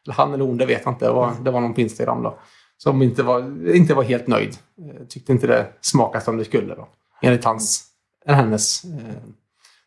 [0.05, 1.05] Eller han eller hon, det vet jag inte.
[1.05, 2.37] Det var, det var någon på Instagram då.
[2.77, 4.57] Som inte var, inte var helt nöjd.
[5.09, 6.75] Tyckte inte det smakade som det skulle.
[6.75, 6.87] Då.
[7.21, 7.85] Enligt hans,
[8.25, 9.15] hennes eh,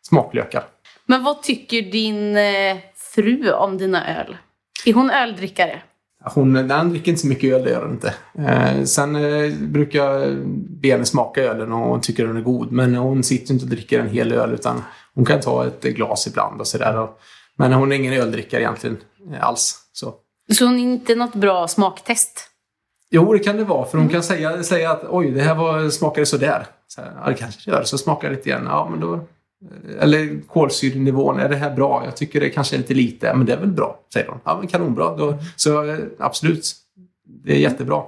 [0.07, 0.63] smaklökar.
[1.05, 4.37] Men vad tycker din eh, fru om dina öl?
[4.85, 5.81] Är hon öldrickare?
[6.23, 8.13] Hon, nej, hon dricker inte så mycket öl, det gör hon inte.
[8.39, 12.71] Eh, sen eh, brukar jag be henne smaka ölen och hon tycker den är god.
[12.71, 14.83] Men hon sitter inte och dricker en hel öl utan
[15.15, 17.07] hon kan ta ett glas ibland och sådär.
[17.57, 18.97] Men hon är ingen öldrickare egentligen
[19.41, 19.79] alls.
[19.93, 20.13] Så.
[20.53, 22.49] Så inte något bra smaktest?
[23.09, 23.85] Jo, det kan det vara.
[23.85, 26.67] För de kan säga, säga att oj, det här var, smakade sådär.
[26.87, 27.83] Så här, ja, det kanske gör.
[27.83, 28.65] Så smakar det lite igen.
[28.65, 29.19] Ja, men då,
[29.99, 32.01] eller kolsyrenivån, är det här bra?
[32.05, 33.33] Jag tycker det kanske är lite lite.
[33.33, 34.39] Men det är väl bra, säger de.
[34.43, 35.15] Ja, men kanonbra.
[35.15, 36.75] Då, så eh, absolut,
[37.45, 38.01] det är jättebra.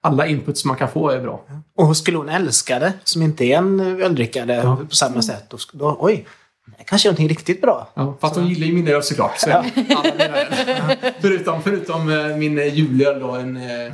[0.00, 1.44] Alla inputs man kan få är bra.
[1.76, 5.96] Och skulle hon älska det, som inte är en öldrickare på samma sätt, då, då
[6.00, 6.26] oj,
[6.78, 7.88] det kanske är någonting riktigt bra.
[7.94, 9.38] Ja, fast de gillar ju min öl såklart.
[9.38, 9.64] Så öl.
[11.20, 13.92] förutom förutom eh, min julöl då, en, eh,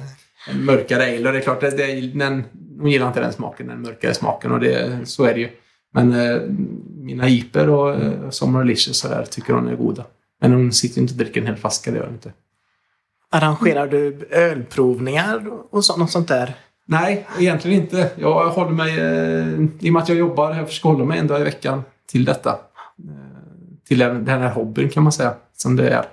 [0.51, 1.27] en mörkare ale.
[1.27, 4.53] Och det är klart, det, det, den, de gillar inte den smaken, den mörkare smaken.
[4.53, 5.49] Och det, så är det ju.
[5.95, 6.41] Men eh,
[6.95, 10.05] mina iper och eh, Summer Delicious så där tycker hon är goda.
[10.41, 12.33] Men hon sitter inte och dricker en hel flaska, det gör hon inte.
[13.31, 16.55] Arrangerar du ölprovningar och så, något sånt där?
[16.87, 18.11] Nej, egentligen inte.
[18.17, 21.27] Jag håller mig, eh, i och med att jag jobbar, jag försöker hålla mig en
[21.27, 22.51] dag i veckan till detta.
[22.51, 22.57] Eh,
[23.89, 26.05] till den, den här hobbyn kan man säga, som det är.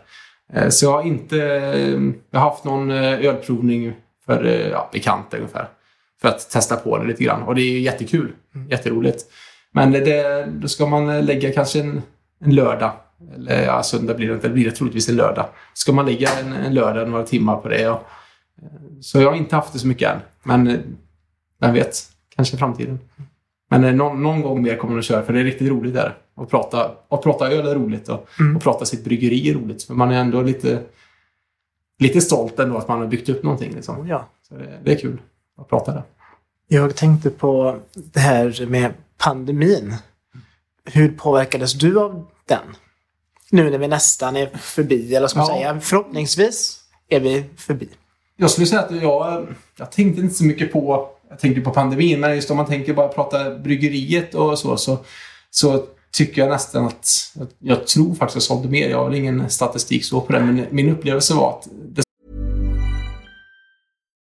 [0.53, 1.99] Eh, så jag har inte eh,
[2.31, 3.93] jag har haft någon eh, ölprovning
[4.25, 5.67] för eh, ja, bekanta ungefär.
[6.21, 7.43] För att testa på det lite grann.
[7.43, 8.31] Och det är jättekul.
[8.69, 9.25] Jätteroligt.
[9.75, 12.01] Men det, då ska man lägga kanske en,
[12.39, 12.91] en lördag.
[13.35, 14.47] Eller ja, söndag blir det inte.
[14.47, 15.45] Det blir det troligtvis en lördag.
[15.73, 17.89] Ska man lägga en, en lördag några timmar på det.
[17.89, 18.03] Och,
[18.61, 18.67] eh,
[19.01, 20.19] så jag har inte haft det så mycket än.
[20.43, 20.79] Men eh,
[21.59, 21.97] vem vet?
[22.35, 22.99] Kanske i framtiden.
[23.69, 25.93] Men eh, någon, någon gång mer kommer man att köra för det är riktigt roligt
[25.93, 26.17] där.
[26.35, 29.83] Att prata, att prata öl är roligt och, och prata sitt bryggeri är roligt.
[29.83, 30.79] För man är ändå lite,
[31.99, 33.73] lite stolt ändå att man har byggt upp någonting.
[33.75, 34.07] Liksom.
[34.07, 34.27] Ja.
[34.47, 35.21] Så det, det är kul
[35.57, 36.03] att prata där.
[36.67, 39.95] Jag tänkte på det här med pandemin.
[40.85, 42.75] Hur påverkades du av den?
[43.51, 45.55] Nu när vi nästan är förbi, eller man Ja.
[45.55, 45.79] säga?
[45.79, 47.89] Förhoppningsvis är vi förbi.
[48.37, 49.47] Jag skulle säga att jag,
[49.77, 52.93] jag tänkte inte så mycket på jag tänkte på pandemin, men just om man tänker
[52.93, 54.97] bara prata bryggeriet och så, så,
[55.49, 58.89] så tycker jag nästan att jag, tror faktiskt jag sålde mer.
[58.89, 62.03] Jag har ingen statistik så på det, men min upplevelse var att det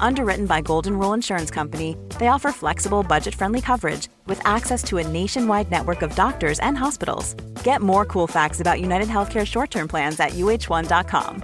[0.00, 4.98] Underwritten by Golden Rule Insurance Company, they offer flexible, budget friendly coverage with access to
[4.98, 7.34] a nationwide network of doctors and hospitals.
[7.64, 11.42] Get more cool facts about United Healthcare short term plans at uh1.com.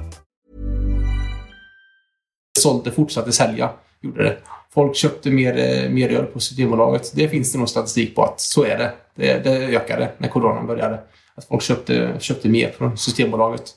[2.63, 3.71] sålde fortsatte sälja.
[4.01, 4.37] Gjorde det.
[4.75, 7.13] Folk köpte mer, eh, mer öl på Systembolaget.
[7.15, 8.93] Det finns det nog statistik på att så är det.
[9.15, 10.99] Det, det ökade när coronan började.
[11.35, 13.75] Att folk köpte, köpte mer från Systembolaget.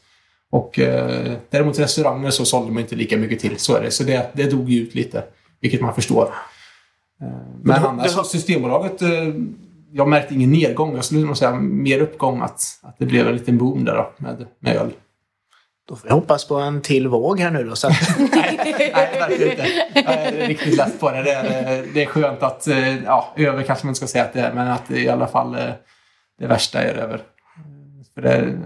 [0.52, 3.58] Och eh, däremot restauranger så sålde man inte lika mycket till.
[3.60, 3.92] Så är det.
[3.92, 5.24] Så det, det dog ju ut lite.
[5.62, 6.34] Vilket man förstår.
[7.22, 7.28] Eh,
[7.64, 9.10] men annars, du har- Systembolaget eh,
[9.92, 10.96] jag märkte ingen nedgång.
[10.96, 12.42] Jag skulle nog säga mer uppgång.
[12.42, 14.92] Att, att det blev en liten boom där då, med, med öl.
[15.88, 17.76] Då får jag hoppas på en till våg här nu då.
[17.76, 18.76] Så att, Nej,
[19.20, 19.68] verkligen inte.
[19.94, 21.24] Jag är riktigt lätt på det.
[21.24, 24.34] Det är, det är skönt att, eh, ja, över kanske man inte ska säga att
[24.34, 25.70] det är, men att i alla fall eh,
[26.40, 27.22] det värsta är över.
[28.14, 28.58] För det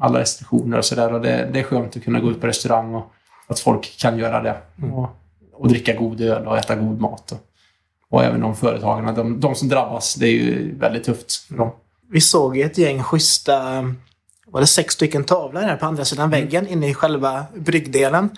[0.00, 2.94] alla restriktioner och sådär och det, det är skönt att kunna gå ut på restaurang
[2.94, 3.12] och
[3.46, 4.56] att folk kan göra det.
[4.92, 5.08] Och,
[5.52, 7.32] och dricka god öl och äta god mat.
[7.32, 7.38] Och,
[8.10, 11.70] och även de företagen, de, de som drabbas, det är ju väldigt tufft för dem.
[12.10, 13.84] vi såg ett gäng schyssta,
[14.46, 18.30] var det sex stycken tavlor här på andra sidan väggen inne i själva bryggdelen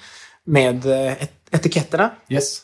[0.45, 2.11] med eh, et- etiketterna.
[2.29, 2.61] Yes.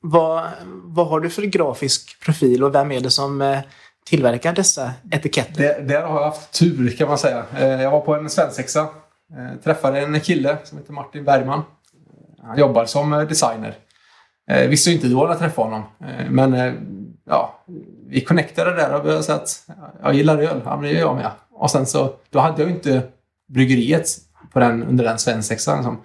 [0.00, 0.44] Vad,
[0.84, 3.58] vad har du för grafisk profil och vem är det som eh,
[4.04, 5.62] tillverkar dessa etiketter?
[5.62, 7.44] Det, där har jag haft tur kan man säga.
[7.58, 8.80] Eh, jag var på en svensexa.
[8.80, 11.58] Eh, träffade en kille som heter Martin Bergman.
[11.58, 13.74] Eh, han jobbar som designer.
[14.68, 15.82] Visste ju inte då när jag träffade honom.
[16.28, 16.54] Men
[17.26, 17.64] ja,
[18.06, 19.68] vi connectade där och började säga att
[20.02, 20.60] jag gillar öl.
[20.64, 21.30] Ja, men det gör jag med.
[21.50, 23.02] Och sen så, då hade jag ju inte
[23.48, 24.08] bryggeriet
[24.52, 25.76] på den, under den svensexan.
[25.76, 26.00] Liksom.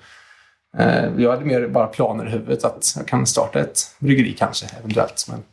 [1.24, 5.26] Jag hade mer bara planer i huvudet att jag kan starta ett bryggeri kanske, eventuellt.
[5.30, 5.44] Men...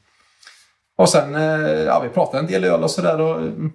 [0.97, 3.39] Och sen, eh, ja, vi pratade en del öl och sådär.
[3.39, 3.73] Mm.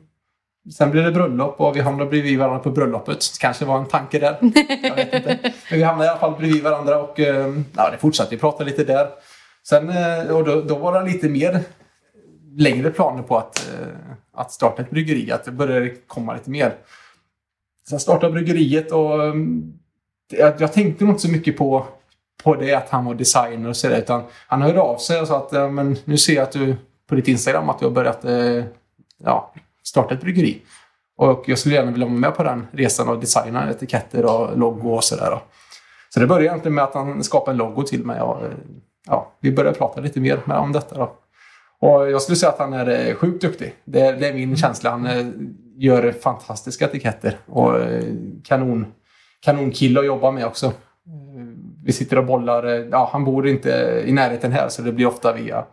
[0.77, 3.19] Sen blev det bröllop och vi hamnade bredvid varandra på bröllopet.
[3.19, 4.37] Det kanske var en tanke där.
[4.83, 5.39] Jag vet inte.
[5.41, 8.35] Men vi hamnade i alla fall bredvid varandra och eh, ja, det fortsatte.
[8.35, 9.09] Vi pratade lite där.
[9.67, 11.59] Sen, eh, och då, då var det lite mer
[12.57, 13.69] längre planer på att,
[14.33, 15.31] att starta ett bryggeri.
[15.31, 16.75] Att det började komma lite mer.
[17.89, 19.73] Sen startade bryggeriet och mm,
[20.31, 21.85] jag, jag tänkte nog inte så mycket på,
[22.43, 23.97] på det att han var designer och sådär.
[23.97, 26.75] Utan han hörde av sig och sa att ja, men nu ser jag att du
[27.09, 28.63] på ditt Instagram att du har börjat eh,
[29.23, 29.53] ja,
[29.83, 30.61] starta ett bryggeri.
[31.17, 34.89] Och jag skulle gärna vilja vara med på den resan och designa etiketter och logo
[34.89, 35.39] och sådär.
[36.09, 38.21] Så det började egentligen med att han skapade en logo till mig.
[38.21, 38.51] Och, eh,
[39.07, 40.95] ja, vi började prata lite mer med om detta.
[40.95, 41.11] Då.
[41.79, 43.75] Och jag skulle säga att han är eh, sjukt duktig.
[43.85, 44.89] Det är, det är min känsla.
[44.89, 45.27] Han eh,
[45.77, 47.75] gör fantastiska etiketter och
[48.43, 48.85] kanon,
[49.39, 50.73] kanonkille att jobba med också.
[51.83, 52.87] Vi sitter och bollar.
[52.91, 55.65] Ja, han bor inte i närheten här så det blir ofta via,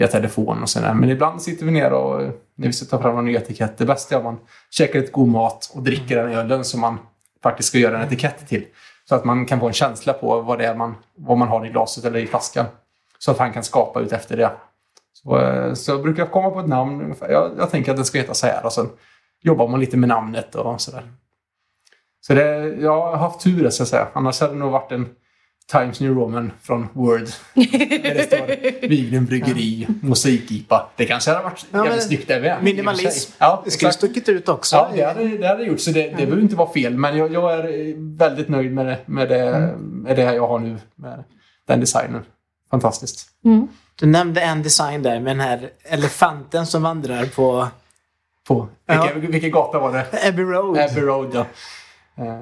[0.00, 0.94] via telefon och sådär.
[0.94, 2.20] Men ibland sitter vi ner och
[2.54, 3.78] när vi ska ta fram en ny etikett.
[3.78, 4.38] Det bästa är om man
[4.70, 6.98] käkar lite god mat och dricker den ölen som man
[7.42, 8.66] faktiskt ska göra en etikett till.
[9.08, 11.66] Så att man kan få en känsla på vad det är man, vad man har
[11.66, 12.66] i glaset eller i flaskan.
[13.18, 14.52] Så att han kan skapa ut efter det.
[15.12, 17.14] Så, eh, så jag brukar komma på ett namn.
[17.20, 18.88] Jag, jag tänker att det ska heta så här och sen
[19.42, 21.02] jobbar man lite med namnet och sådär.
[22.20, 24.08] Så det, jag har haft tur så att säga.
[24.12, 25.08] Annars hade det nog varit en
[25.70, 27.20] Times New Roman från Word.
[27.54, 29.94] Där det står Viglen Bryggeri, ja.
[30.08, 30.86] Mosaik-IPA.
[30.96, 32.62] Det kanske hade varit ja, jävligt snyggt det med.
[32.62, 33.32] Minimalism.
[33.38, 34.76] Ja, det skulle stuckit ut också.
[34.76, 35.80] Ja, det hade det hade gjort.
[35.80, 36.96] Så det, det behöver inte vara fel.
[36.96, 39.78] Men jag, jag är väldigt nöjd med det, med, det, mm.
[39.78, 40.78] med det jag har nu.
[40.94, 41.24] Med
[41.66, 42.22] den designen.
[42.70, 43.28] Fantastiskt.
[43.44, 43.68] Mm.
[43.94, 47.68] Du nämnde en design där med den här elefanten som vandrar på...
[48.48, 48.68] På?
[48.88, 49.28] Vilken, ja.
[49.30, 50.28] vilken gata var det?
[50.28, 50.78] Abbey Road.
[50.78, 51.46] Abbey Road, ja.
[52.24, 52.40] Uh,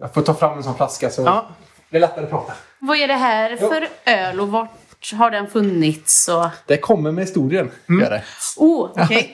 [0.00, 1.46] jag får ta fram en sån flaska så ja.
[1.90, 2.52] Det är lättare att prata.
[2.78, 4.12] Vad är det här för jo.
[4.12, 6.28] öl och vart har den funnits?
[6.28, 6.46] Och...
[6.66, 7.70] Det kommer med historien.
[7.88, 8.04] Mm.
[8.04, 8.22] Gör det.
[8.56, 8.90] Oh.
[8.90, 9.28] Okay.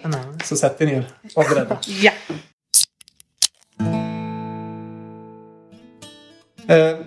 [0.44, 1.06] så sätt er ner.
[1.36, 1.78] Var beredda.
[1.86, 2.12] ja.
[6.62, 6.98] Uh,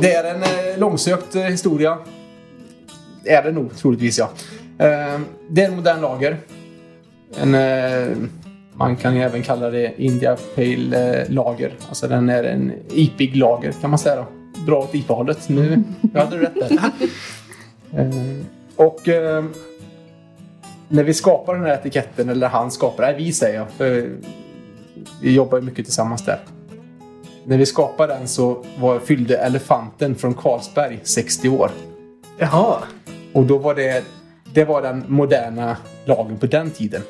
[0.00, 1.98] det är en uh, långsökt historia
[3.26, 4.30] är det nog troligtvis ja.
[4.78, 6.36] Eh, det är en modern lager.
[7.40, 8.16] En, eh,
[8.72, 11.72] man kan ju även kalla det India Pale eh, lager.
[11.88, 14.16] Alltså den är en IPig lager kan man säga.
[14.16, 14.26] Då.
[14.66, 15.48] Bra åt IPA-hållet.
[15.48, 16.90] Nu jag hade du rätt där.
[18.76, 19.08] och
[20.88, 24.16] när vi skapar den här etiketten, eller han skapar, nej vi säger jag, för
[25.22, 26.40] vi jobbar ju mycket tillsammans där.
[27.44, 31.70] När vi skapade den så var, fyllde elefanten från Carlsberg 60 år.
[32.38, 32.82] Jaha.
[33.32, 34.04] Och då var det,
[34.54, 37.02] det var den moderna lagen på den tiden.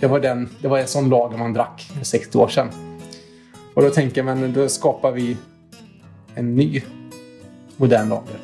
[0.00, 2.68] Det var, den, det var en sån lager man drack för 60 år sedan.
[3.74, 5.36] Och då tänker man, då skapar vi
[6.34, 6.82] en ny
[7.78, 8.36] modern lager.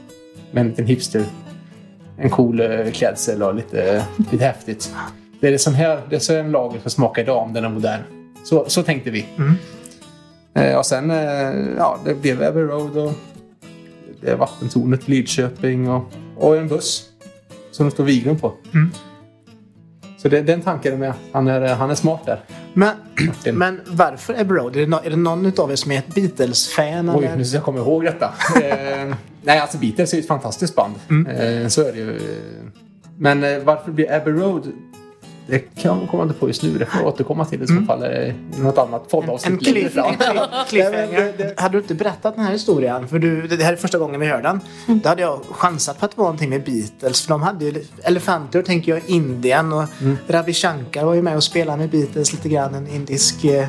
[0.51, 1.25] Med en liten hipster.
[2.19, 4.95] En cool eh, klädsel och lite, lite häftigt.
[5.41, 7.69] Det är sån här, det är så en lager som smakar idag om den är
[7.69, 8.01] modern.
[8.45, 9.27] Så, så tänkte vi.
[9.37, 9.55] Mm.
[10.55, 13.13] Eh, och sen, eh, ja, det blev Abbey Road och
[14.21, 16.05] det är vattentornet Lidköping och,
[16.37, 17.09] och en buss
[17.71, 18.53] som det står Viglund på.
[18.75, 18.91] Mm.
[20.19, 21.15] Så det, den tanken är med.
[21.33, 22.41] Han är, han är smart där.
[22.75, 22.95] Men,
[23.53, 24.77] men varför Abbey Road?
[24.77, 27.11] Är det, no, är det någon av er som är ett Beatles-fan?
[27.17, 28.27] Oj, nu ska jag komma ihåg detta.
[28.63, 30.95] eh, nej, alltså Beatles är ju ett fantastiskt band.
[31.11, 31.27] Mm.
[31.27, 32.21] Eh, så är det ju.
[33.19, 34.73] Men eh, varför blir Abbey Road?
[35.47, 36.79] Det kan jag komma inte på just nu.
[36.79, 37.87] Det får jag återkomma till i så mm.
[37.87, 39.93] fall i något annat poddavsnitt En cliff,
[40.69, 41.61] cliffhanger.
[41.61, 44.27] hade du inte berättat den här historien, för du, det här är första gången vi
[44.27, 44.61] hör den.
[44.87, 45.01] Mm.
[45.01, 47.23] Då hade jag chansat på att det var någonting med Beatles.
[47.23, 50.17] För de hade ju elefanter, tänker jag, Indien och mm.
[50.29, 52.75] Ravi Shankar var ju med och spelade med Beatles lite grann.
[52.75, 53.67] En indisk eh,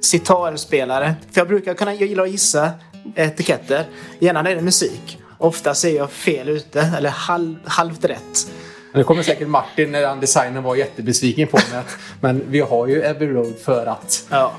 [0.00, 1.14] sitarspelare.
[1.32, 2.70] För jag brukar kunna, jag gillar att gissa
[3.14, 3.84] etiketter.
[4.18, 5.18] Gärna när det är musik.
[5.38, 8.50] Ofta ser jag fel ute, eller halv, halvt rätt.
[8.96, 11.82] Nu kommer säkert Martin, när han designern var jättebesviken på mig.
[12.20, 14.26] men vi har ju Abbey Road för att...
[14.30, 14.52] Ja.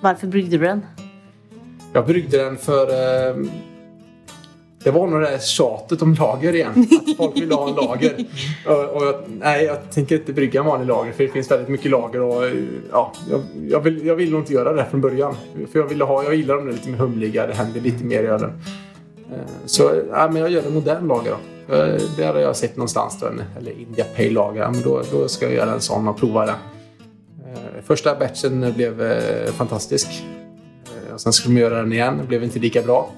[0.00, 0.86] Varför bryggde du den?
[1.92, 2.88] Jag bryggde den för...
[2.88, 3.36] Eh,
[4.84, 6.86] det var nog det där tjatet om lager igen.
[7.08, 8.26] Att folk vill ha en lager.
[8.66, 11.68] och, och jag, nej, jag tänker inte brygga en vanlig lager för det finns väldigt
[11.68, 12.20] mycket lager.
[12.20, 12.44] Och,
[12.92, 15.36] ja, jag, jag, vill, jag vill nog inte göra det från början.
[15.72, 18.26] För jag, ville ha, jag gillar de lite mer humliga, det händer lite mer i
[18.26, 18.52] ölen.
[19.32, 21.57] Eh, så ja, men jag gör en modern lager då.
[21.68, 23.20] Eh, det har jag sett någonstans.
[23.20, 23.26] Då,
[23.58, 24.70] eller India Pale Lager.
[24.70, 26.54] Men då, då ska jag göra en sån och prova den.
[27.46, 30.08] Eh, första batchen blev eh, fantastisk.
[31.16, 32.18] Sen skulle de göra den igen.
[32.20, 33.10] Det blev inte lika bra.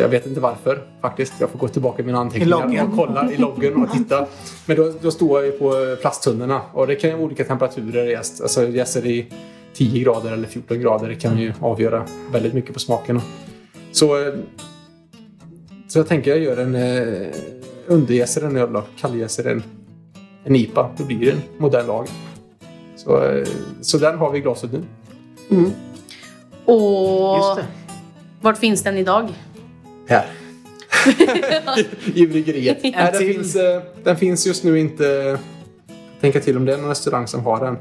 [0.00, 1.32] Jag vet inte varför faktiskt.
[1.38, 4.26] Jag får gå tillbaka i mina anteckningar och kolla i loggen och titta.
[4.66, 8.06] Men då, då står jag ju på plasttunnorna och det kan ju vara olika temperaturer
[8.06, 8.40] jäst.
[8.40, 9.32] Alltså jäser i
[9.74, 11.08] 10 grader eller 14 grader.
[11.08, 13.20] Det kan ju avgöra väldigt mycket på smaken.
[13.92, 14.32] Så,
[15.88, 16.74] så jag tänker jag gör en
[17.90, 19.62] underjäser en öl och kalljäser en,
[20.44, 20.90] en IPA.
[20.96, 22.08] Då blir det en modern lag.
[22.96, 23.46] Så, eh,
[23.80, 24.82] så den har vi i glaset nu.
[25.50, 25.70] Mm.
[26.64, 27.58] Och
[28.40, 29.28] vart finns den idag?
[30.08, 30.26] Här.
[32.14, 32.78] I bryggeriet.
[32.82, 35.38] Nej, den, finns, eh, den finns just nu inte...
[36.20, 37.76] Tänka till om det är någon restaurang som har den.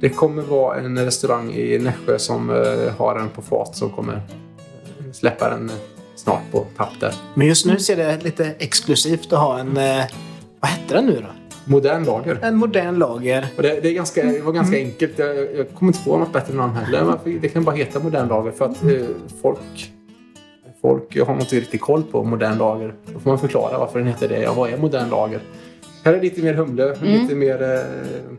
[0.00, 4.22] Det kommer vara en restaurang i Nässjö som eh, har den på fat som kommer
[5.12, 5.70] släppa den
[6.18, 7.14] snart på tapp där.
[7.34, 9.76] Men just nu ser det lite exklusivt att ha en...
[9.76, 10.04] Eh,
[10.60, 11.28] vad hette den nu då?
[11.64, 12.38] Modern lager.
[12.42, 13.46] En modern lager.
[13.56, 15.18] Och det, det, är ganska, det var ganska enkelt.
[15.18, 17.18] Jag, jag kommer inte på något bättre namn heller.
[17.40, 19.06] Det kan bara heta modern lager för att eh,
[19.42, 19.92] folk,
[20.82, 22.94] folk har inte riktigt koll på modern lager.
[23.14, 24.42] Då får man förklara varför den heter det.
[24.42, 25.40] Ja, vad är modern lager?
[26.04, 28.36] Här är lite mer humle, lite mer eh,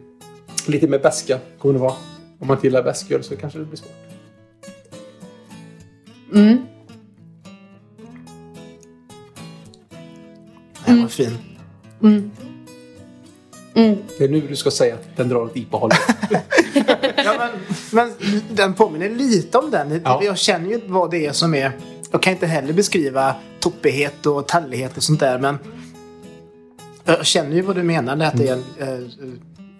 [0.68, 1.96] lite mer beska kommer det vara.
[2.40, 3.92] Om man inte gillar bäsköl så kanske det blir svårt.
[6.34, 6.58] Mm.
[11.24, 11.40] Den
[12.00, 12.10] var
[13.74, 14.02] fin.
[14.18, 16.00] Det är nu du ska säga att den drar åt IPA-hållet.
[17.26, 17.50] Ja, men,
[17.92, 20.02] men den påminner lite om den.
[20.04, 20.22] Ja.
[20.24, 21.72] Jag känner ju vad det är som är...
[22.12, 25.58] Jag kan inte heller beskriva toppighet och tallighet och sånt där men
[27.06, 29.10] jag känner ju vad du menar det att det är en eh,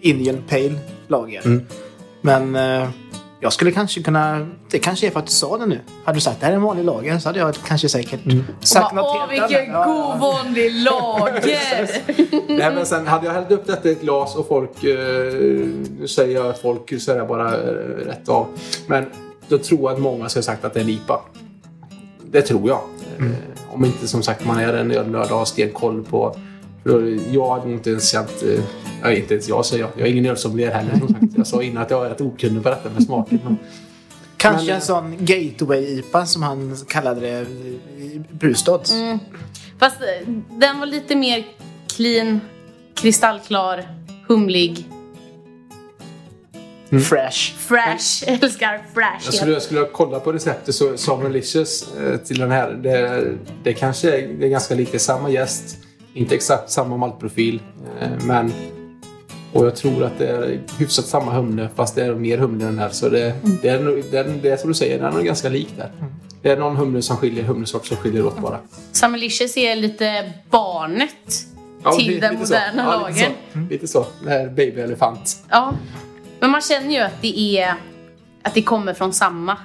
[0.02, 1.46] Indian Pale lager.
[1.46, 1.66] Mm.
[2.22, 2.90] Men eh,
[3.40, 4.48] jag skulle kanske kunna...
[4.70, 5.80] Det kanske är för att du sa det nu.
[6.06, 8.20] Hade du sagt det här är en vanlig lager så hade jag kanske säkert
[8.62, 9.88] sagt något Åh, helt vilken annat.
[9.88, 11.90] god vanlig lager!
[12.58, 14.84] Nej, men sen hade jag hällt upp detta i ett glas och folk...
[14.84, 14.98] Eh,
[16.00, 17.74] nu säger jag att folk säger bara eh,
[18.06, 18.48] rätt av.
[18.88, 19.06] Men
[19.48, 21.20] då tror jag att många skulle ha sagt att det är en IPA.
[22.32, 22.82] Det tror jag.
[23.20, 23.32] Eh,
[23.70, 26.36] om inte som sagt man är en ölnörd och har stenkoll på...
[27.32, 28.44] Jag hade nog inte ens känt...
[28.44, 28.64] Eh,
[29.04, 29.92] ja, inte ens jag säger jag.
[29.96, 31.24] Jag är ingen ölsommelier heller som sagt.
[31.38, 33.40] Jag sa innan att jag är rätt okunnig på detta med smaken.
[33.44, 33.58] Men,
[34.38, 37.42] Kanske Men, en sån gateway-IPA som han kallade det
[38.04, 38.94] i Brustads.
[39.80, 41.46] Fast eh, den var lite mer
[41.88, 42.42] clean,
[42.96, 43.88] kristallklar,
[44.28, 44.86] humlig,
[46.90, 47.58] Fresh.
[47.58, 48.30] fresh.
[48.30, 49.26] Jag älskar fresh.
[49.26, 52.72] Jag skulle, jag skulle kolla på receptet så Samuelicious eh, till den här.
[52.72, 53.26] Det,
[53.64, 55.78] det kanske är, det är ganska lika samma gäst.
[56.14, 57.62] Inte exakt samma maltprofil.
[58.02, 58.54] Eh, men...
[59.54, 62.68] Och jag tror att det är hyfsat samma humle fast det är mer humle i
[62.68, 62.90] den här.
[62.90, 65.50] Så det, det, är, nog- den, det är som du säger, den är nog ganska
[65.50, 65.92] lik där.
[66.42, 68.60] Det är någon humle som skiljer, humlesort som skiljer åt bara.
[68.92, 71.46] Summerlicious är lite barnet
[71.84, 72.54] Ja, till lite- den lite så.
[72.54, 73.20] moderna Ja, lite
[73.54, 73.60] så.
[73.70, 74.06] Lite så.
[74.24, 75.38] Det här baby elefant.
[75.50, 75.74] Ja.
[76.40, 77.74] Men man känner ju att det är
[78.44, 79.58] att det kommer från samma.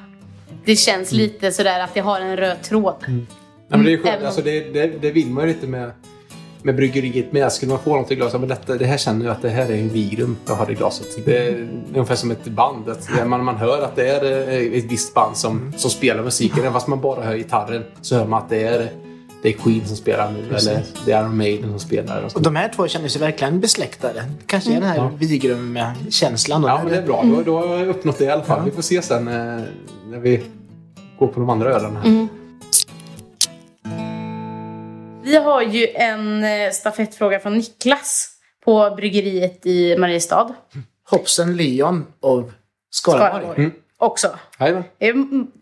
[0.64, 1.22] Det känns Mm.
[1.22, 2.95] lite sådär att det har en röd tråd.
[3.07, 3.26] Nej,
[3.68, 4.24] men det, är skönt.
[4.24, 5.90] Alltså, det, det, det vill man ju inte med,
[6.65, 7.53] med bryggeriet med.
[7.53, 9.67] Skulle man få något i glaset, men detta, det här känner jag att det här
[9.67, 11.25] är en Vigrum jag har i glaset.
[11.25, 12.89] Det är ungefär som ett band.
[12.89, 16.59] Att man, man hör att det är eh, ett visst band som, som spelar musiken.
[16.59, 18.89] Även fast man bara hör gitarren så hör man att det är,
[19.43, 20.57] det är Queen som spelar nu.
[20.57, 22.23] Eller det är Iron Maiden som spelar.
[22.23, 22.39] Och så.
[22.39, 24.25] Och de här två känner sig verkligen besläktade.
[24.47, 26.62] Kanske är den här Vigrum-känslan.
[26.62, 26.69] då.
[26.69, 27.23] Ja, men det är bra.
[27.25, 28.65] Då, då har jag uppnått det i alla fall.
[28.65, 29.35] Vi får se sen eh,
[30.11, 30.43] när vi
[31.19, 32.01] går på de andra öarna.
[32.01, 32.29] här.
[35.25, 38.29] Vi har ju en eh, stafettfråga från Niklas
[38.64, 40.55] på bryggeriet i Mariestad.
[41.11, 42.53] Hopsen Leon av
[42.91, 43.43] Skaraborg.
[43.43, 43.70] Skaraborg.
[43.99, 44.39] Också.
[44.61, 44.85] Jajamän.
[44.99, 45.14] Eh,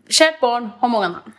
[0.08, 1.32] Kärt barn har många namn.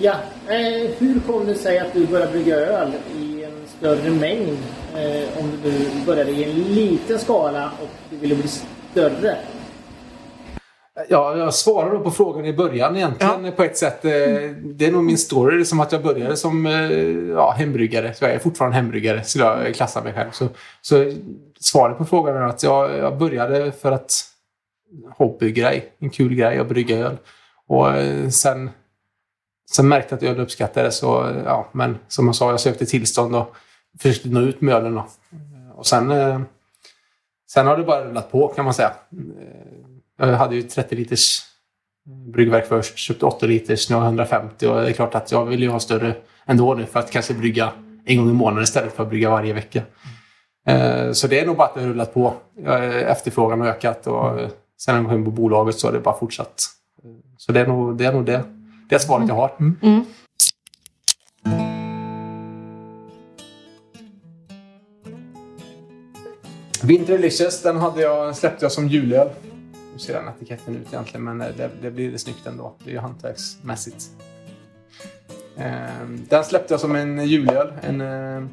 [0.00, 0.14] Ja,
[0.48, 4.58] eh, hur kom det sig att du började brygga öl i en större mängd?
[4.94, 8.48] Eh, om du började i en liten skala och du ville bli
[8.90, 9.38] större?
[11.08, 14.04] Ja, jag svarar då på frågan i början egentligen på ett sätt.
[14.04, 14.10] Eh,
[14.64, 16.90] Det är nog min story som att jag började som eh,
[17.30, 18.14] ja, hembryggare.
[18.14, 20.30] Så jag är fortfarande hembryggare, skulle jag klassa mig själv.
[20.30, 20.48] Så,
[20.80, 21.12] så
[21.60, 24.12] svaret på frågan är att jag, jag började för att
[25.16, 27.16] hobbygrej, en kul grej att brygga öl.
[27.66, 28.70] Och eh, sen,
[29.70, 32.60] sen märkte jag att öl uppskattade det så, eh, ja, men som jag sa, jag
[32.60, 33.56] sökte tillstånd och
[34.00, 35.00] försökte nå ut med ölen.
[35.74, 36.12] Och sen,
[37.50, 38.92] sen har det bara rullat på kan man säga.
[40.18, 41.42] Jag hade ju 30 liters
[42.32, 45.44] bryggverk först, köpte 8 liters, nu har jag 150 och det är klart att jag
[45.44, 46.14] vill ju ha större
[46.46, 47.72] ändå nu för att kanske brygga
[48.04, 49.82] en gång i månaden istället för att brygga varje vecka.
[50.66, 52.34] Eh, Så det är nog bara att det har rullat på.
[52.66, 54.48] Eh, Efterfrågan har ökat och eh,
[54.80, 56.62] sen när jag kom in på bolaget så har det bara fortsatt.
[57.04, 58.42] Eh, Så det är nog det, är nog det,
[58.88, 59.52] det svaret jag har.
[66.82, 69.28] Winter Delicious, den hade jag, släppte jag som julöl.
[69.96, 72.74] Nu ser den etiketten ut egentligen, men eh, det, det blir snyggt ändå.
[72.84, 74.04] Det är ju hantverksmässigt.
[75.56, 77.72] Ehm, Den släppte jag som en julöl.
[77.82, 78.44] En, eh,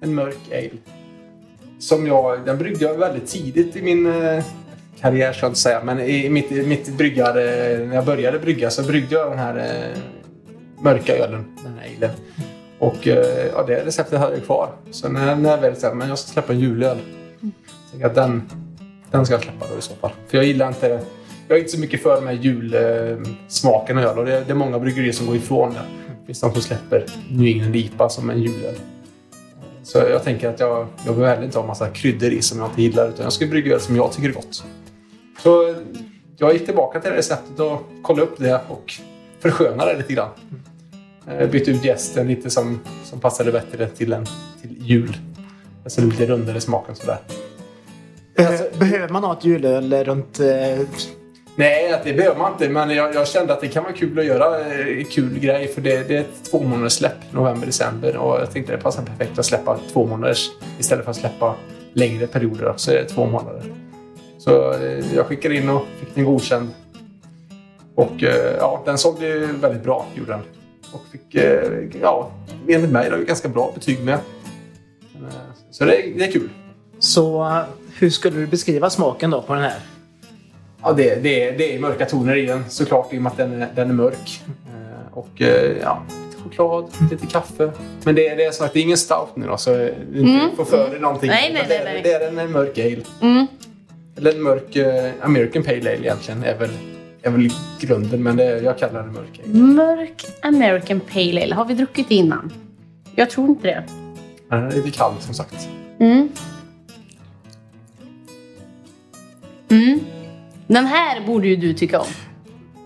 [0.00, 0.70] en mörk ale.
[1.78, 4.44] Som jag, den bryggde jag väldigt tidigt i min eh,
[5.00, 5.84] karriär, ska jag inte säga.
[5.84, 7.34] Men i mitt, mitt bryggar,
[7.86, 9.94] när jag började brygga så bryggde jag den här
[10.80, 11.56] mörka ölen.
[11.62, 12.10] Den här alen.
[12.78, 14.72] Och ja, det receptet hade jag kvar.
[14.90, 16.98] Så när, när jag väl sa men jag ska släppa en julöl.
[17.90, 18.42] Tänker att den,
[19.18, 20.10] den ska jag släppa då i så fall.
[20.28, 21.00] För jag gillar inte...
[21.48, 24.18] Jag är inte så mycket för de här julsmaken av öl.
[24.18, 25.80] Och det, det är många bryggerier som går ifrån det.
[26.20, 28.74] Det finns de som släpper New England IPA som en julöl.
[29.82, 32.68] Så jag tänker att jag, jag behöver heller inte ha massa kryddor i som jag
[32.68, 33.08] inte gillar.
[33.08, 34.64] Utan jag ska brygga öl som jag tycker är gott.
[35.42, 35.74] Så
[36.36, 38.94] jag gick tillbaka till det receptet och kollade upp det och
[39.40, 40.30] förskönade det lite grann.
[41.28, 44.26] Eh, bytte ut gästen lite som, som passade bättre till, en,
[44.62, 45.16] till jul.
[45.84, 47.18] Alltså lite rundare smaken sådär.
[48.36, 50.40] Beh- Behöver man ha ett julöl runt...
[50.40, 50.78] Eh,
[51.56, 52.68] Nej, det behöver man inte.
[52.68, 55.68] Men jag, jag kände att det kan vara kul att göra eh, kul grej.
[55.68, 58.16] För det, det är ett två månaders släpp, november, december.
[58.16, 61.54] Och jag tänkte det passar perfekt att släppa två månaders istället för att släppa
[61.92, 62.72] längre perioder.
[62.76, 63.62] Så är det två månader.
[64.38, 66.68] Så eh, jag skickade in och fick den godkänd.
[67.94, 70.40] Och eh, ja, den sålde ju väldigt bra, gjorde den.
[70.92, 71.70] Och fick, eh,
[72.02, 72.30] ja,
[72.68, 74.14] enligt mig då, ganska bra betyg med.
[74.14, 74.20] Eh,
[75.70, 76.48] Så det, är- det är kul.
[76.98, 77.62] så eh,
[77.98, 79.78] hur skulle du beskriva smaken då på den här?
[80.82, 83.38] Ja, det, det, är- det är mörka toner i den såklart i och med att
[83.38, 84.40] den är, den är mörk.
[84.46, 87.72] Eh, Och eh, ja, lite choklad, lite kaffe.
[88.04, 89.70] Men det, är- det är så att det är ingen stout nu då, så
[90.12, 91.28] du inte får för dig någonting.
[91.30, 92.02] Nej, nej, det, nej, är- nej.
[92.02, 93.02] det är en mörk ale.
[93.20, 93.46] Mm.
[94.16, 96.70] Eller en mörk eh, American Pale Ale egentligen är väl,
[97.22, 99.54] är väl grunden, men det, jag kallar det mörk ale.
[99.58, 101.54] Mörk American Pale Ale.
[101.54, 102.52] Har vi druckit innan?
[103.14, 103.84] Jag tror inte det.
[104.50, 105.68] Den är lite kall som sagt.
[106.00, 106.28] Mm.
[109.74, 110.00] Mm.
[110.66, 112.06] Den här borde ju du tycka om.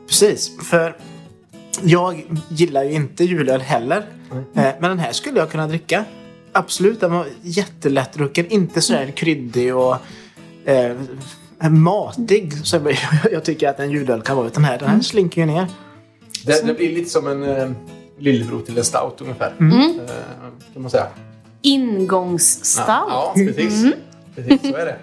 [0.09, 0.97] Precis, för
[1.83, 4.07] jag gillar ju inte julöl heller.
[4.31, 6.05] Eh, Men den här skulle jag kunna dricka.
[6.53, 8.47] Absolut, den var jättelättdrucken.
[8.47, 9.97] Inte sådär kryddig och
[10.65, 10.97] eh,
[11.71, 12.99] matig som jag-
[13.33, 14.47] jag tycker att en julöl kan vara.
[14.47, 15.67] Utan här, den här slinker ju ner.
[16.47, 17.71] Det, det blir lite som en eh,
[18.19, 19.53] lillebror till en stout ungefär.
[19.61, 19.73] Mm.
[20.01, 20.07] Eh,
[20.73, 21.07] kan man säga.
[21.63, 22.85] Ingångsstout.
[22.89, 23.85] Ja, ja precis.
[24.35, 24.61] precis.
[24.71, 24.97] Så är det.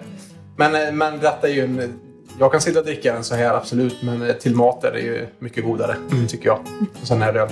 [0.56, 2.00] Men, eh, men detta är ju en...
[2.38, 4.02] Jag kan sitta och dricka den så här, absolut.
[4.02, 5.96] Men eh, till mat är det ju mycket godare,
[6.28, 6.58] tycker jag.
[7.00, 7.48] Och sån här öl.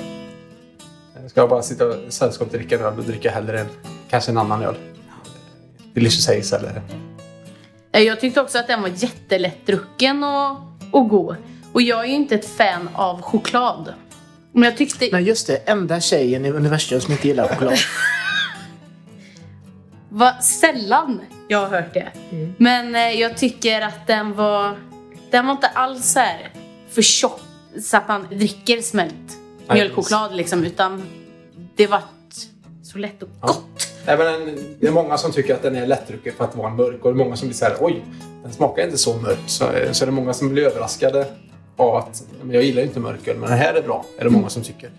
[1.16, 3.66] Eh, Ska jag bara sitta och sällskap dricka en öl, då dricker jag hellre en,
[4.10, 4.74] kanske en annan öl.
[5.94, 6.82] Delicious Haze eller...
[8.04, 10.56] Jag tyckte också att den var jättelättdrucken och,
[10.90, 11.36] och god.
[11.72, 13.94] Och jag är ju inte ett fan av choklad.
[14.52, 15.08] Men jag tyckte...
[15.12, 15.56] Nej, just det.
[15.56, 17.74] Enda tjejen i universum som inte gillar choklad.
[20.08, 22.12] Vad sällan jag har hört det.
[22.56, 24.76] Men eh, jag tycker att den var...
[25.30, 26.50] Den var inte alls så här
[26.90, 27.40] för tjock
[27.82, 29.14] så att man dricker smält
[29.72, 30.64] mjölkchoklad liksom.
[30.64, 31.02] Utan
[31.76, 32.02] det var
[32.82, 33.62] så lätt och gott.
[34.06, 36.70] Nej, men en- det är många som tycker att den är lättdrucken för att vara
[36.70, 37.04] mörk.
[37.04, 38.04] Och det är många som blir så här, oj,
[38.42, 39.38] den smakar inte så mörk.
[39.46, 41.26] Så, eh, så är det många som blir överraskade
[41.76, 44.04] av att men jag gillar ju inte mörköl, men den här är bra.
[44.18, 44.90] Är det många som tycker.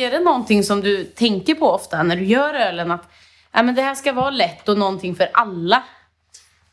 [0.00, 2.90] Är det någonting som du tänker på ofta när du gör ölen?
[2.90, 3.04] Att
[3.54, 5.82] äh, men det här ska vara lätt och någonting för alla.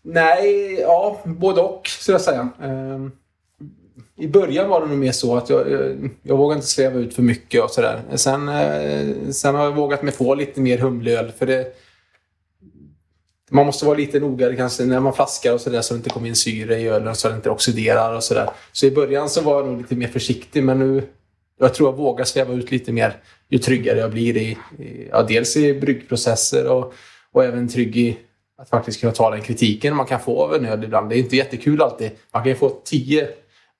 [0.02, 2.50] Nej, ja, både och skulle jag säga.
[2.62, 3.12] Ehm,
[4.16, 7.16] I början var det nog mer så att jag, jag, jag vågade inte sväva ut
[7.16, 8.02] för mycket och sådär.
[8.16, 11.76] Sen, eh, sen har jag vågat mig få lite mer humleöl för det
[13.52, 16.28] man måste vara lite noggrannare kanske när man flaskar och sådär så det inte kommer
[16.28, 18.50] in syre i ölen så det inte oxiderar och sådär.
[18.72, 21.04] Så i början så var jag nog lite mer försiktig men nu
[21.60, 23.16] jag tror jag vågar sväva ut lite mer
[23.50, 26.94] ju tryggare jag blir i, i ja, dels i bryggprocesser och,
[27.32, 28.18] och även trygg i
[28.58, 31.10] att faktiskt kunna ta den kritiken man kan få av en öl ibland.
[31.10, 32.12] Det är inte jättekul alltid.
[32.34, 33.28] Man kan ju få tio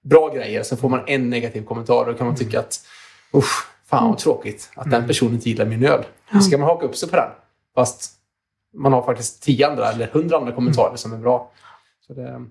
[0.04, 2.06] bra grejer, så får man en negativ kommentar.
[2.06, 2.80] Då kan man tycka att
[3.34, 6.04] usch, fan vad tråkigt att den personen inte gillar min öl.
[6.32, 7.30] Då ska man haka upp sig på den.
[7.76, 8.12] Fast
[8.74, 11.52] man har faktiskt tio andra eller hundra andra kommentarer som är bra.
[12.08, 12.46] Så, det,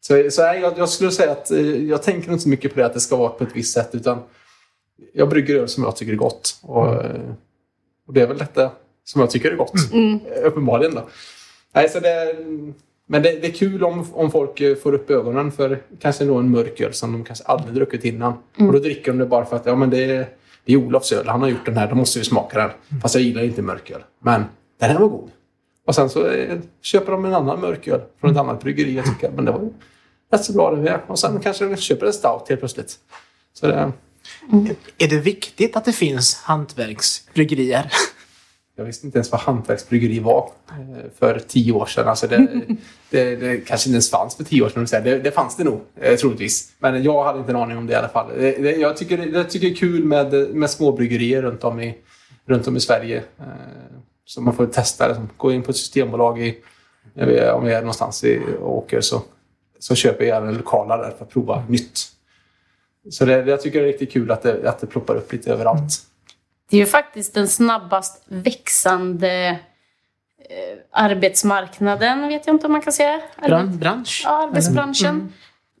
[0.00, 2.86] så, så jag, jag skulle säga att eh, jag tänker inte så mycket på det
[2.86, 3.94] att det ska vara på ett visst sätt.
[3.94, 4.22] utan
[5.12, 6.58] Jag brygger öl som jag tycker är gott.
[6.62, 7.20] Och, eh,
[8.06, 8.70] och det är väl detta
[9.04, 9.72] som jag tycker är gott.
[9.92, 11.08] Eh, Uppenbarligen då.
[11.74, 12.36] Nej, så det,
[13.06, 16.36] men det, det är kul om, om folk eh, får upp ögonen för kanske då
[16.36, 18.32] en mörk öl som de kanske aldrig druckit innan.
[18.58, 20.28] Och då dricker de det bara för att ja, men det, är,
[20.64, 23.00] det är Olofs öl, han har gjort den här, då måste vi smaka den.
[23.00, 24.02] Fast jag gillar inte mörk öl.
[24.20, 24.44] Men
[24.80, 25.30] den här var god.
[25.86, 29.04] Och sen så eh, köper de en annan mörk öl från ett annat bryggeri och
[29.04, 29.70] tycker men det var ju
[30.32, 31.00] rätt så bra det med.
[31.06, 32.98] Och sen kanske de köper en stout helt plötsligt.
[33.52, 33.92] Så det,
[34.98, 37.92] Är det viktigt att det finns hantverksbryggerier?
[38.78, 42.08] Jag visste inte ens vad hantverksbryggeri var eh, för tio år sedan.
[42.08, 42.48] Alltså det,
[43.10, 45.04] det, det kanske inte ens fanns för tio år sedan.
[45.04, 46.72] Det, det fanns det nog, eh, troligtvis.
[46.78, 48.30] Men jag hade inte en aning om det i alla fall.
[48.38, 51.98] Det, det, jag, tycker, jag tycker det är kul med, med småbryggerier runt om i,
[52.46, 53.16] runt om i Sverige.
[53.38, 53.44] Eh,
[54.24, 55.08] så man får testa.
[55.08, 55.28] Liksom.
[55.36, 56.58] Gå in på ett systembolag i,
[57.54, 59.22] om vi är någonstans i, och åker så,
[59.78, 62.00] så köper jag gärna lokala där för att prova nytt.
[63.10, 65.52] Så det, jag tycker det är riktigt kul att det, att det ploppar upp lite
[65.52, 65.92] överallt.
[66.70, 69.48] Det är ju faktiskt den snabbast växande
[70.50, 73.20] eh, arbetsmarknaden, vet jag inte om man kan säga.
[73.46, 74.22] Bran, bransch?
[74.24, 75.32] Ja, arbetsbranschen.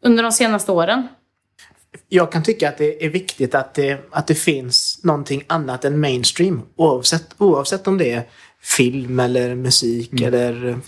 [0.02, 1.08] Under de senaste åren.
[2.08, 6.00] jag kan tycka att det är viktigt att det, att det finns någonting annat än
[6.00, 6.62] mainstream.
[6.76, 8.22] Oavsett, oavsett om det är
[8.62, 10.24] film eller musik Mm.
[10.24, 10.78] eller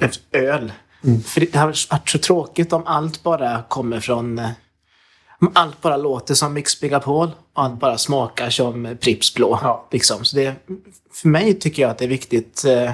[0.00, 0.72] eh, öl.
[1.24, 4.40] För det, det har varit så tråkigt om allt bara kommer från...
[5.54, 9.58] allt bara låter som Mix Megapol och allt bara smakar som Pripps Blå.
[9.62, 9.88] Ja.
[9.92, 10.24] Liksom.
[10.24, 10.54] Så det,
[11.12, 12.64] för mig tycker jag att det är viktigt.
[12.64, 12.90] eh,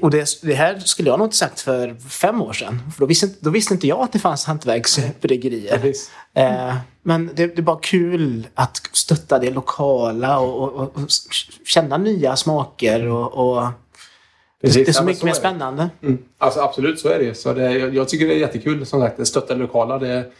[0.00, 2.78] och det, det här skulle jag nog inte sagt för fem år sedan.
[2.94, 5.78] För då visste, inte- då visste inte jag att det fanns hantverksbryggerier.
[5.78, 6.10] Precis.
[6.34, 11.08] Eh, men det, det är bara kul att stötta det lokala och, och, och,
[11.64, 13.06] känna nya smaker.
[13.06, 13.66] Och, och
[14.62, 14.86] Precis.
[14.86, 15.38] det är så Ja, mycket mer är det.
[15.40, 15.90] spännande.
[16.02, 16.18] Mm.
[16.38, 17.34] Alltså, absolut, så är det.
[17.34, 19.98] Så det, jag, jag tycker det är jättekul som sagt, att stötta det lokala.
[19.98, 20.32] Det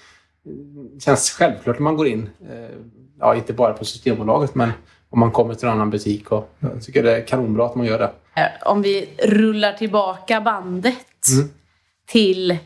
[1.00, 2.30] känns självklart när man går in.
[2.50, 2.76] Eh,
[3.18, 4.72] ja, inte bara på Systembolaget, men
[5.10, 6.32] om man kommer till en annan butik.
[6.32, 8.12] Och, jag tycker det är kanonbra att man gör det.
[8.40, 10.96] Eh, Om vi rullar tillbaka bandet
[12.06, 12.58] till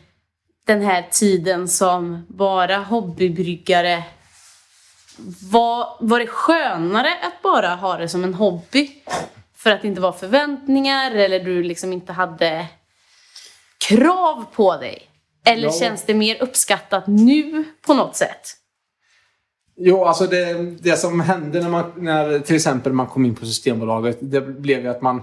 [0.67, 4.03] den här tiden som bara hobbybryggare.
[5.51, 8.89] Var, var det skönare att bara ha det som en hobby?
[9.55, 12.67] För att det inte var förväntningar eller du liksom inte hade
[13.89, 15.10] krav på dig?
[15.45, 15.71] Eller Ja.
[15.71, 18.57] känns det mer uppskattat nu på något sätt?
[19.77, 23.45] Jo, alltså det, det som hände när, man, när till exempel man kom in på
[23.45, 25.21] Systembolaget, det blev ju att man,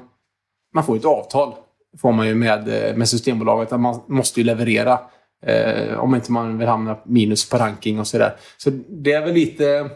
[0.74, 1.54] man får ett avtal
[2.00, 2.66] får man ju med,
[2.98, 3.72] med Systembolaget.
[3.72, 5.00] Att man måste ju leverera
[5.46, 8.36] eh, om inte man vill hamna minus på ranking och sådär.
[8.56, 9.90] Så det är väl lite...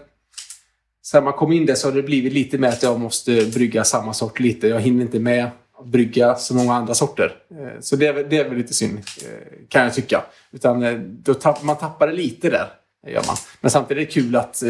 [1.04, 3.84] Sen man kom in där så har det blivit lite med att jag måste brygga
[3.84, 4.68] samma sort lite.
[4.68, 5.50] Jag hinner inte med
[5.84, 7.34] brygga så många andra sorter.
[7.50, 10.22] Eh, så det är, det är väl lite synd, eh, kan jag tycka.
[10.52, 12.66] Utan eh, då tapp, man tappar det lite där.
[13.06, 13.36] Gör man.
[13.60, 14.62] Men samtidigt är det kul att,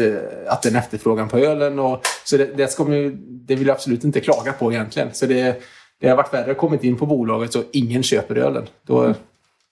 [0.47, 1.79] att det är en efterfrågan på ölen.
[1.79, 5.09] Och, så det, det, ska man ju, det vill jag absolut inte klaga på egentligen.
[5.13, 5.61] Så det,
[5.99, 8.65] det har varit värre att kommit in på bolaget så ingen köper ölen.
[8.83, 9.13] Då,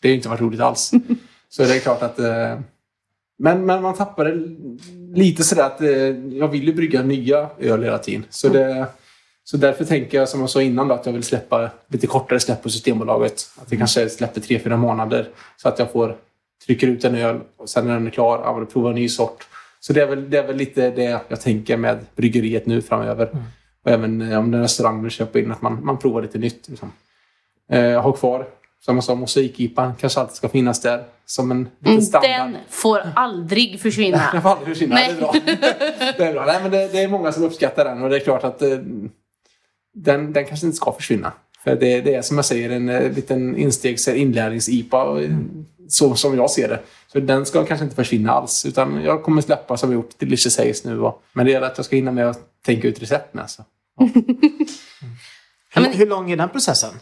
[0.01, 0.91] det har inte varit roligt alls.
[1.49, 2.17] Så det är klart att...
[3.37, 4.35] Men, men man tappar det
[5.19, 5.81] lite sådär att
[6.33, 8.25] jag vill ju brygga nya öl hela tiden.
[8.29, 8.87] Så, det,
[9.43, 12.39] så därför tänker jag som jag sa innan då, att jag vill släppa lite kortare
[12.39, 13.49] släpp på Systembolaget.
[13.61, 15.29] Att det kanske släpper tre, fyra månader.
[15.57, 16.15] Så att jag får
[16.65, 19.47] trycker ut en öl och sen när den är klar, ja, provar en ny sort.
[19.79, 23.29] Så det är, väl, det är väl lite det jag tänker med bryggeriet nu framöver.
[23.85, 26.37] Och även eh, om det en restaurang vill köpa in, att man, man provar lite
[26.37, 26.69] nytt.
[26.69, 26.91] Liksom.
[27.71, 28.47] Eh, har kvar,
[28.85, 31.03] som jag sa, mosaikgipan kanske alltid ska finnas där.
[31.25, 32.31] Som en liten Mm, standard.
[32.31, 34.21] Den får aldrig försvinna.
[34.33, 34.95] Den får aldrig försvinna.
[34.95, 35.07] Nej.
[35.07, 35.33] Det är bra.
[36.17, 36.45] det är bra.
[36.45, 38.69] Nej, men det, det är många som uppskattar den och det är klart att eh,
[39.93, 41.33] den, den kanske inte ska försvinna.
[41.63, 45.21] För det, det är som jag säger en eh, liten instegs inlärnings-IPA.
[45.23, 45.37] eh,
[45.87, 46.79] Så som jag ser det.
[47.07, 48.65] Så den ska kanske inte försvinna alls.
[48.65, 50.99] Utan jag kommer släppa som jag gjort Delicious Haze nu.
[51.01, 53.49] Och, men det gäller att jag ska hinna med att tänka ut recept med.
[53.49, 53.63] Så.
[55.73, 56.93] Hur, hur lång är den processen?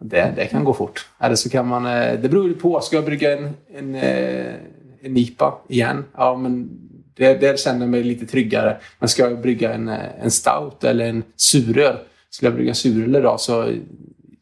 [0.00, 1.06] Det, det kan gå fort.
[1.20, 1.86] Eller så kan man...
[1.86, 2.80] eh, Det beror på.
[2.80, 6.04] Ska jag brygga en, en, en IPA igen?
[6.16, 6.70] Ja, men
[7.16, 8.76] det, det känner jag mig lite tryggare.
[8.98, 11.96] Men ska jag brygga en, en stout eller en suröl?
[12.30, 13.72] Skulle jag brygga suröl idag så...